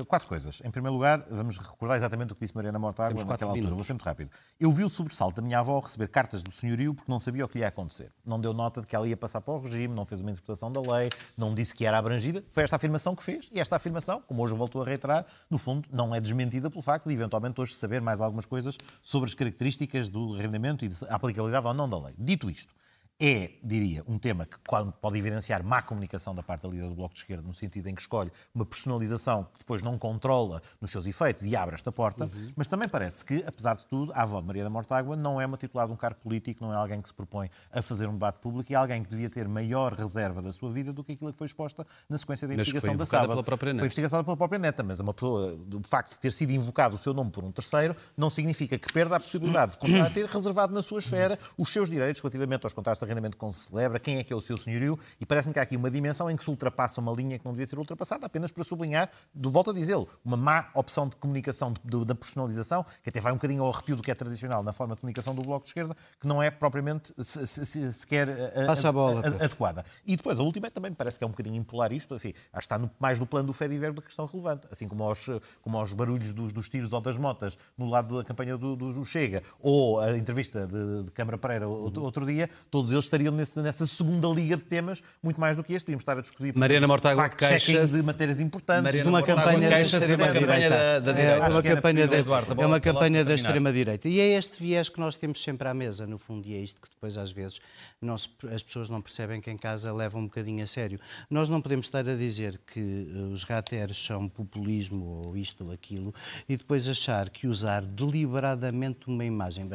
quatro 0.07 0.29
coisas. 0.29 0.61
Em 0.65 0.71
primeiro 0.71 0.95
lugar, 0.95 1.25
vamos 1.31 1.59
recordar 1.59 1.97
exatamente 1.97 2.33
o 2.33 2.35
que 2.35 2.41
disse 2.41 2.55
Mariana 2.55 2.79
Mortágua 2.79 3.25
naquela 3.25 3.53
altura. 3.53 3.75
Vou 3.75 3.85
ser 3.85 3.93
muito 3.93 4.05
rápido. 4.05 4.31
Eu 4.59 4.73
vi 4.73 4.85
o 4.85 4.89
sobressalto 4.89 5.41
da 5.41 5.47
minha 5.47 5.59
avó 5.59 5.79
receber 5.79 6.09
cartas 6.09 6.43
do 6.43 6.51
senhorio 6.51 6.95
porque 6.95 7.11
não 7.11 7.21
sabia 7.21 7.45
o 7.45 7.49
que 7.49 7.59
lhe 7.59 7.63
ia 7.63 7.69
acontecer. 7.69 8.13
Não 8.25 8.41
deu 8.41 8.53
nota 8.53 8.81
de 8.81 8.87
que 8.87 8.97
ela 8.97 9.07
ia 9.07 9.17
passar 9.17 9.41
para 9.41 9.55
o 9.55 9.61
regime, 9.61 9.95
não 9.95 10.05
fez 10.05 10.21
uma 10.21 10.31
interpretação 10.31 10.71
da 10.73 10.81
lei, 10.81 11.09
não 11.37 11.55
disse 11.55 11.75
que 11.75 11.87
era 11.87 11.99
abrangida. 11.99 12.45
Foi 12.51 12.63
esta 12.63 12.77
afirmação 12.77 13.15
que 13.15 13.23
fez 13.23 13.49
e 13.53 13.61
esta 13.61 13.77
afirmação, 13.77 14.21
como 14.27 14.43
hoje 14.43 14.55
voltou 14.55 14.83
a 14.83 14.85
reiterar, 14.85 15.25
no 15.49 15.59
fundo 15.59 15.89
não 15.93 16.15
é 16.15 16.21
desmentida 16.21 16.69
pelo 16.71 16.83
facto 16.83 17.09
de 17.09 17.15
eventualmente 17.15 17.61
hoje 17.61 17.75
saber 17.75 18.01
mais 18.01 18.21
algumas 18.21 18.45
coisas 18.45 18.77
sobre 19.03 19.29
as 19.29 19.35
características 19.35 20.09
do 20.09 20.33
rendimento 20.33 20.85
e 20.85 20.89
da 20.89 21.07
aplicabilidade 21.09 21.67
ou 21.67 21.75
não 21.75 21.89
da 21.89 21.99
lei. 21.99 22.15
Dito 22.19 22.51
isto, 22.51 22.75
é, 23.19 23.53
diria, 23.63 24.03
um 24.07 24.19
tema 24.19 24.45
que 24.45 24.59
pode 25.01 25.19
evidenciar 25.19 25.65
má 25.65 25.81
comunicação 25.81 26.35
da 26.35 26.43
parte 26.43 26.63
da 26.63 26.69
líder 26.69 26.89
do 26.89 26.95
Bloco 26.95 27.15
de 27.15 27.21
Esquerda, 27.21 27.43
no 27.43 27.55
sentido 27.55 27.89
em 27.89 27.95
que 27.95 28.01
escolhe 28.03 28.31
uma 28.55 28.67
personalização 28.67 29.45
que 29.45 29.61
depois 29.61 29.81
não 29.81 29.99
controla 29.99 30.61
nos 30.81 30.91
seus 30.91 31.07
efeitos 31.07 31.45
e 31.45 31.57
abre 31.57 31.75
esta 31.75 31.91
porta, 31.91 32.25
uhum. 32.25 32.53
mas 32.55 32.67
também 32.67 32.89
parece 32.89 33.25
que, 33.25 33.43
apesar 33.47 33.75
de 33.77 33.87
tudo, 33.87 34.13
a 34.13 34.23
avó 34.23 34.41
de 34.41 34.47
Maria 34.47 34.65
da 34.65 34.71
Mortágua 34.71 35.17
não 35.17 35.41
é 35.41 35.47
uma 35.47 35.57
titular 35.57 35.87
de 35.87 35.95
um 35.95 35.97
cargo 35.97 36.21
político, 36.21 36.63
não 36.63 36.75
é 36.75 36.77
alguém 36.77 37.01
que 37.01 37.09
se 37.09 37.15
propõe 37.15 37.49
a 37.73 37.81
fazer 37.81 38.07
um 38.07 38.13
debate 38.13 38.39
público 38.39 38.71
e 38.71 38.75
é 38.75 38.77
alguém 38.77 39.03
que 39.03 39.09
devia 39.09 39.31
ter 39.31 39.49
maior 39.49 39.95
reserva 39.95 40.43
da 40.43 40.53
sua 40.53 40.71
vida 40.71 40.93
do 40.93 41.03
que 41.03 41.13
aquilo 41.13 41.33
que 41.33 41.39
foi 41.39 41.47
exposta 41.47 41.87
na 42.09 42.19
sequência 42.19 42.47
da 42.47 42.53
investigação 42.53 42.97
da 42.97 43.07
sábado. 43.07 43.31
Pela 43.31 43.43
própria 43.43 43.73
neta. 43.73 43.81
Foi 43.81 43.87
investigada 43.87 44.25
pela 44.25 44.37
própria 44.37 44.59
neta, 44.59 44.83
mas 44.83 45.01
uma 45.01 45.15
pessoa, 45.15 45.59
o 45.73 45.89
facto 45.89 46.13
de 46.13 46.21
ter 46.21 46.33
sido 46.33 46.51
invocado 46.53 46.97
o 46.97 46.99
seu 46.99 47.15
nome 47.15 47.31
por 47.31 47.43
um 47.43 47.51
terceiro, 47.51 47.97
não 48.15 48.29
significa 48.29 48.79
que 48.79 48.93
perda 48.93 49.17
a 49.17 49.21
possibilidade 49.21 49.73
de 49.73 49.79
continuar 49.87 50.07
a 50.09 50.11
ter 50.11 50.27
reservado 50.27 50.75
na 50.75 50.83
sua 50.83 50.99
esfera 50.99 51.39
os 51.57 51.73
seus 51.73 51.89
direitos 51.89 52.21
relativamente 52.21 52.65
aos 52.65 52.75
contratos 52.75 53.06
arrendamento 53.07 53.37
com 53.37 53.51
celebra 53.53 53.87
celebra, 53.87 54.01
quem 54.01 54.19
é 54.19 54.25
que 54.25 54.33
é 54.33 54.37
o 54.37 54.41
seu 54.41 54.57
senhorio, 54.57 54.99
e 55.21 55.27
parece-me 55.27 55.53
que 55.53 55.61
há 55.61 55.63
aqui 55.63 55.77
uma 55.77 55.91
dimensão 55.91 56.31
em 56.31 56.37
que 56.37 56.43
se 56.43 56.51
ultrapassa 56.51 57.01
uma 57.01 57.13
linha 57.13 57.39
que 57.39 57.45
não 57.45 57.53
devia 57.53 57.67
ser 57.67 57.79
ultrapassada, 57.79 58.27
apenas 58.27 58.51
para 58.51 58.65
sublinhar, 58.65 59.11
de 59.35 59.49
volta 59.49 59.71
a 59.71 59.75
dizê-lo, 59.75 60.09
uma 60.25 60.37
má 60.37 60.69
opção 60.75 61.09
de 61.09 61.17
comunicação, 61.17 61.73
de, 61.73 61.81
de, 61.85 62.05
da 62.05 62.15
personalização, 62.15 62.85
que 63.03 63.09
até 63.09 63.21
vai 63.21 63.33
um 63.33 63.37
bocadinho 63.37 63.63
ao 63.63 63.71
arrepio 63.71 63.97
do 63.97 64.03
que 64.03 64.11
é 64.11 64.15
tradicional 64.15 64.63
na 64.63 64.73
forma 64.73 64.95
de 64.95 65.01
comunicação 65.01 65.35
do 65.35 65.43
Bloco 65.43 65.65
de 65.65 65.71
Esquerda, 65.71 65.97
que 66.21 66.27
não 66.27 66.43
é 66.43 66.51
propriamente 66.51 67.13
se, 67.23 67.47
se, 67.47 67.67
se, 67.67 67.93
sequer 67.93 68.29
a, 68.29 68.73
a, 68.73 68.89
a, 68.89 68.93
bola, 68.93 69.21
adequada. 69.27 69.85
E 70.07 70.17
depois, 70.17 70.39
a 70.39 70.43
última, 70.43 70.71
também 70.71 70.91
me 70.91 70.97
parece 70.97 71.19
que 71.19 71.25
é 71.25 71.27
um 71.27 71.31
bocadinho 71.31 71.57
impolar 71.57 71.93
isto, 71.93 72.15
enfim, 72.15 72.33
acho 72.53 72.61
que 72.61 72.75
está 72.75 72.79
no, 72.79 72.91
mais 72.99 73.19
no 73.19 73.27
plano 73.27 73.47
do 73.47 73.53
Fediver 73.53 73.93
do 73.93 74.01
que 74.01 74.09
questão 74.09 74.27
relevante, 74.27 74.67
assim 74.71 74.89
como 74.89 75.05
aos, 75.05 75.27
como 75.63 75.77
aos 75.77 75.93
barulhos 75.93 76.33
dos, 76.33 76.53
dos 76.53 76.69
tiros 76.69 76.93
ou 76.93 77.01
das 77.01 77.17
motas 77.17 77.59
no 77.77 77.89
lado 77.89 78.19
da 78.19 78.25
campanha 78.25 78.57
do, 78.57 78.77
do, 78.77 78.93
do 78.93 79.05
Chega, 79.05 79.43
ou 79.61 80.01
a 80.01 80.17
entrevista 80.17 80.67
de, 80.67 81.05
de 81.05 81.11
Câmara 81.11 81.39
Pereira 81.39 81.69
outro, 81.69 82.03
outro 82.03 82.27
dia, 82.27 82.49
todos 82.71 82.93
eles 82.97 83.07
estariam 83.07 83.33
nesse, 83.33 83.59
nessa 83.61 83.87
segunda 83.87 84.29
liga 84.29 84.57
de 84.57 84.65
temas, 84.65 85.03
muito 85.23 85.41
mais 85.41 85.57
do 85.57 85.63
que 85.63 85.73
este. 85.73 85.87
Podíamos 85.87 86.03
estar 86.03 86.19
a 86.19 86.21
discutir 86.21 86.57
Mariana 86.57 86.87
Mortágua 86.87 87.29
queixa 87.29 87.85
de 87.85 88.03
matérias 88.03 88.41
importantes. 88.41 88.83
Mariana 88.83 89.05
de 89.05 89.09
uma 89.09 89.23
campanha 89.23 89.69
de, 89.69 90.15
uma 90.15 90.29
campanha 90.33 90.71
da, 90.71 90.99
da 90.99 91.13
direita. 91.13 91.47
É 91.47 91.49
uma 91.49 91.63
campanha, 91.63 92.09
da, 92.09 92.17
é 92.17 92.67
uma 92.67 92.81
campanha 92.81 93.25
da 93.25 93.35
extrema-direita. 93.35 94.09
E 94.09 94.21
é 94.21 94.37
este 94.37 94.63
viés 94.63 94.89
que 94.89 94.99
nós 94.99 95.17
temos 95.17 95.43
sempre 95.43 95.69
à 95.69 95.75
mesa, 95.75 96.07
no 96.07 96.19
fundo, 96.19 96.47
e 96.49 96.55
é 96.55 96.59
isto 96.59 96.81
que 96.81 96.89
depois, 96.89 97.17
às 97.17 97.31
vezes, 97.31 97.61
não 98.01 98.17
se, 98.17 98.29
as 98.53 98.63
pessoas 98.63 98.89
não 98.89 99.01
percebem 99.01 99.41
que 99.41 99.51
em 99.51 99.57
casa 99.57 99.93
levam 99.93 100.23
um 100.23 100.25
bocadinho 100.25 100.63
a 100.63 100.67
sério. 100.67 100.99
Nós 101.31 101.49
não 101.49 101.61
podemos 101.61 101.87
estar 101.87 102.09
a 102.09 102.15
dizer 102.15 102.61
que 102.67 102.81
uh, 102.81 103.33
os 103.33 103.45
rateros 103.45 104.05
são 104.05 104.29
populismo 104.29 105.23
ou 105.27 105.37
isto 105.37 105.65
ou 105.65 105.73
aquilo 105.73 106.15
e 106.49 106.57
depois 106.57 106.89
achar 106.89 107.31
que 107.31 107.47
usar 107.47 107.85
deliberadamente 107.85 109.09
uma 109.09 109.25
imagem, 109.25 109.69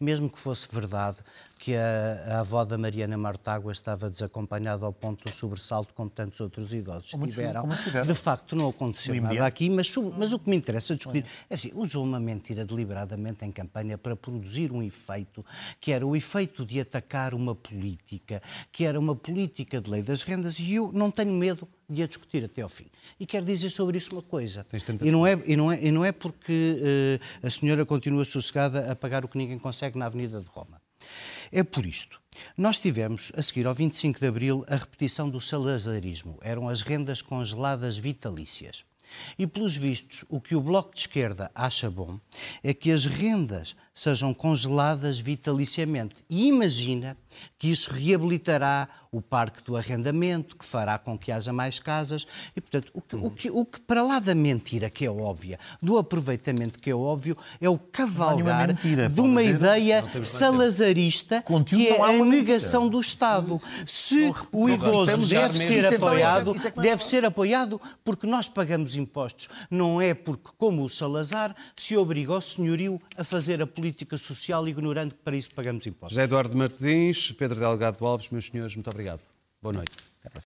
mesmo 0.00 0.28
que 0.28 0.38
fosse 0.38 0.68
verdade, 0.70 1.18
que 1.58 1.74
a, 1.74 2.36
a 2.36 2.40
avó 2.40 2.64
da 2.68 2.78
Mariana 2.78 3.16
Martágua 3.18 3.72
estava 3.72 4.08
desacompanhada 4.10 4.86
ao 4.86 4.92
ponto 4.92 5.24
do 5.24 5.30
sobressalto, 5.30 5.92
como 5.94 6.08
tantos 6.10 6.38
outros 6.40 6.72
idosos 6.72 7.10
Como 7.10 7.26
tiveram. 7.26 7.62
como. 7.62 7.74
De 8.06 8.14
facto, 8.14 8.54
não 8.54 8.68
aconteceu 8.68 9.14
No 9.14 9.20
nada 9.22 9.34
imediato. 9.34 9.48
aqui, 9.48 9.68
mas, 9.70 9.92
mas 10.16 10.32
o 10.32 10.38
que 10.38 10.48
me 10.50 10.56
interessa 10.56 10.94
discutir 10.94 11.24
é 11.50 11.54
assim, 11.54 11.72
usou 11.74 12.04
uma 12.04 12.20
mentira 12.20 12.64
deliberadamente 12.64 13.44
em 13.44 13.50
campanha 13.50 13.98
para 13.98 14.14
produzir 14.14 14.70
um 14.70 14.82
efeito, 14.82 15.44
que 15.80 15.90
era 15.90 16.06
o 16.06 16.14
efeito 16.14 16.64
de 16.64 16.78
atacar 16.80 17.34
uma 17.34 17.54
política, 17.54 18.40
que 18.70 18.84
era 18.84 18.98
uma 19.00 19.16
política 19.16 19.80
de 19.80 19.90
lei 19.90 20.02
das 20.02 20.22
rendas, 20.22 20.60
e 20.60 20.74
eu 20.74 20.92
não 20.92 21.10
tenho 21.10 21.32
medo 21.32 21.66
de 21.90 22.02
a 22.02 22.06
discutir 22.06 22.44
até 22.44 22.60
ao 22.60 22.68
fim. 22.68 22.84
E 23.18 23.24
quero 23.24 23.46
dizer 23.46 23.70
sobre 23.70 23.96
isso 23.96 24.10
uma 24.12 24.20
coisa. 24.20 24.66
E 25.02 25.10
não 25.10 25.26
é, 25.26 25.42
e 25.46 25.56
não 25.56 25.72
é, 25.72 25.82
e 25.82 25.90
não 25.90 26.04
é 26.04 26.12
porque 26.12 26.76
eh, 26.82 27.46
a 27.46 27.48
senhora 27.48 27.86
continua 27.86 28.26
sossegada 28.26 28.92
a 28.92 28.94
pagar 28.94 29.24
o 29.24 29.28
que 29.28 29.38
ninguém 29.38 29.58
consegue 29.58 29.96
na 29.98 30.04
Avenida 30.04 30.38
de 30.38 30.48
Roma. 30.48 30.82
É 31.50 31.62
por 31.62 31.86
isto. 31.86 32.20
Nós 32.56 32.78
tivemos, 32.78 33.32
a 33.36 33.42
seguir 33.42 33.66
ao 33.66 33.74
25 33.74 34.20
de 34.20 34.26
Abril, 34.26 34.64
a 34.68 34.76
repetição 34.76 35.28
do 35.28 35.40
salazarismo. 35.40 36.38
Eram 36.42 36.68
as 36.68 36.82
rendas 36.82 37.22
congeladas 37.22 37.98
vitalícias. 37.98 38.84
E, 39.38 39.46
pelos 39.46 39.76
vistos, 39.76 40.24
o 40.28 40.40
que 40.40 40.54
o 40.54 40.60
Bloco 40.60 40.92
de 40.94 41.00
Esquerda 41.00 41.50
acha 41.54 41.90
bom 41.90 42.20
é 42.62 42.74
que 42.74 42.90
as 42.90 43.06
rendas 43.06 43.74
sejam 43.98 44.32
congeladas 44.32 45.18
vitaliciamente. 45.18 46.22
E 46.30 46.46
imagina 46.46 47.16
que 47.58 47.68
isso 47.68 47.92
reabilitará 47.92 48.88
o 49.10 49.20
parque 49.22 49.62
do 49.64 49.76
arrendamento, 49.76 50.54
que 50.56 50.64
fará 50.64 50.98
com 50.98 51.18
que 51.18 51.32
haja 51.32 51.52
mais 51.52 51.78
casas. 51.78 52.26
E, 52.54 52.60
portanto, 52.60 52.90
o 52.92 53.00
que, 53.00 53.16
o 53.16 53.30
que, 53.30 53.50
o 53.50 53.64
que 53.64 53.80
para 53.80 54.02
lá 54.02 54.18
da 54.20 54.34
mentira, 54.34 54.88
que 54.90 55.04
é 55.06 55.10
óbvia, 55.10 55.58
do 55.82 55.98
aproveitamento, 55.98 56.78
que 56.78 56.90
é 56.90 56.94
óbvio, 56.94 57.36
é 57.60 57.68
o 57.68 57.78
cavalgar 57.78 58.68
mentira, 58.68 59.08
de 59.08 59.20
uma 59.20 59.40
haver- 59.40 59.54
ideia 59.54 60.04
salazarista, 60.24 61.42
que 61.66 61.88
é 61.88 62.00
a 62.02 62.08
mentira. 62.08 62.24
negação 62.24 62.88
do 62.88 63.00
Estado. 63.00 63.60
Se 63.86 64.30
o 64.52 64.68
idoso 64.68 65.26
deve 65.26 65.58
ser 65.58 65.84
é- 65.84 65.94
apoiado, 65.96 66.54
é 66.56 66.68
é 66.68 66.82
deve 66.82 67.04
ser 67.04 67.24
apoiado 67.24 67.80
porque 68.04 68.26
nós 68.26 68.48
pagamos 68.48 68.94
impostos. 68.94 69.48
Não 69.70 70.00
é 70.00 70.12
porque, 70.14 70.50
como 70.58 70.84
o 70.84 70.88
Salazar, 70.88 71.54
se 71.74 71.96
obriga 71.96 72.32
ao 72.34 72.40
senhorio 72.40 73.00
a 73.16 73.24
fazer 73.24 73.62
a 73.62 73.66
política 73.88 74.18
social 74.18 74.68
ignorando 74.68 75.14
que 75.14 75.22
para 75.22 75.36
isso 75.36 75.50
pagamos 75.54 75.86
impostos. 75.86 76.14
José 76.14 76.24
Eduardo 76.24 76.54
Martins, 76.54 77.32
Pedro 77.32 77.58
Delgado 77.58 78.04
Alves, 78.04 78.28
meus 78.28 78.46
senhores, 78.46 78.74
muito 78.74 78.90
obrigado. 78.90 79.20
Boa 79.62 79.72
noite. 79.72 79.92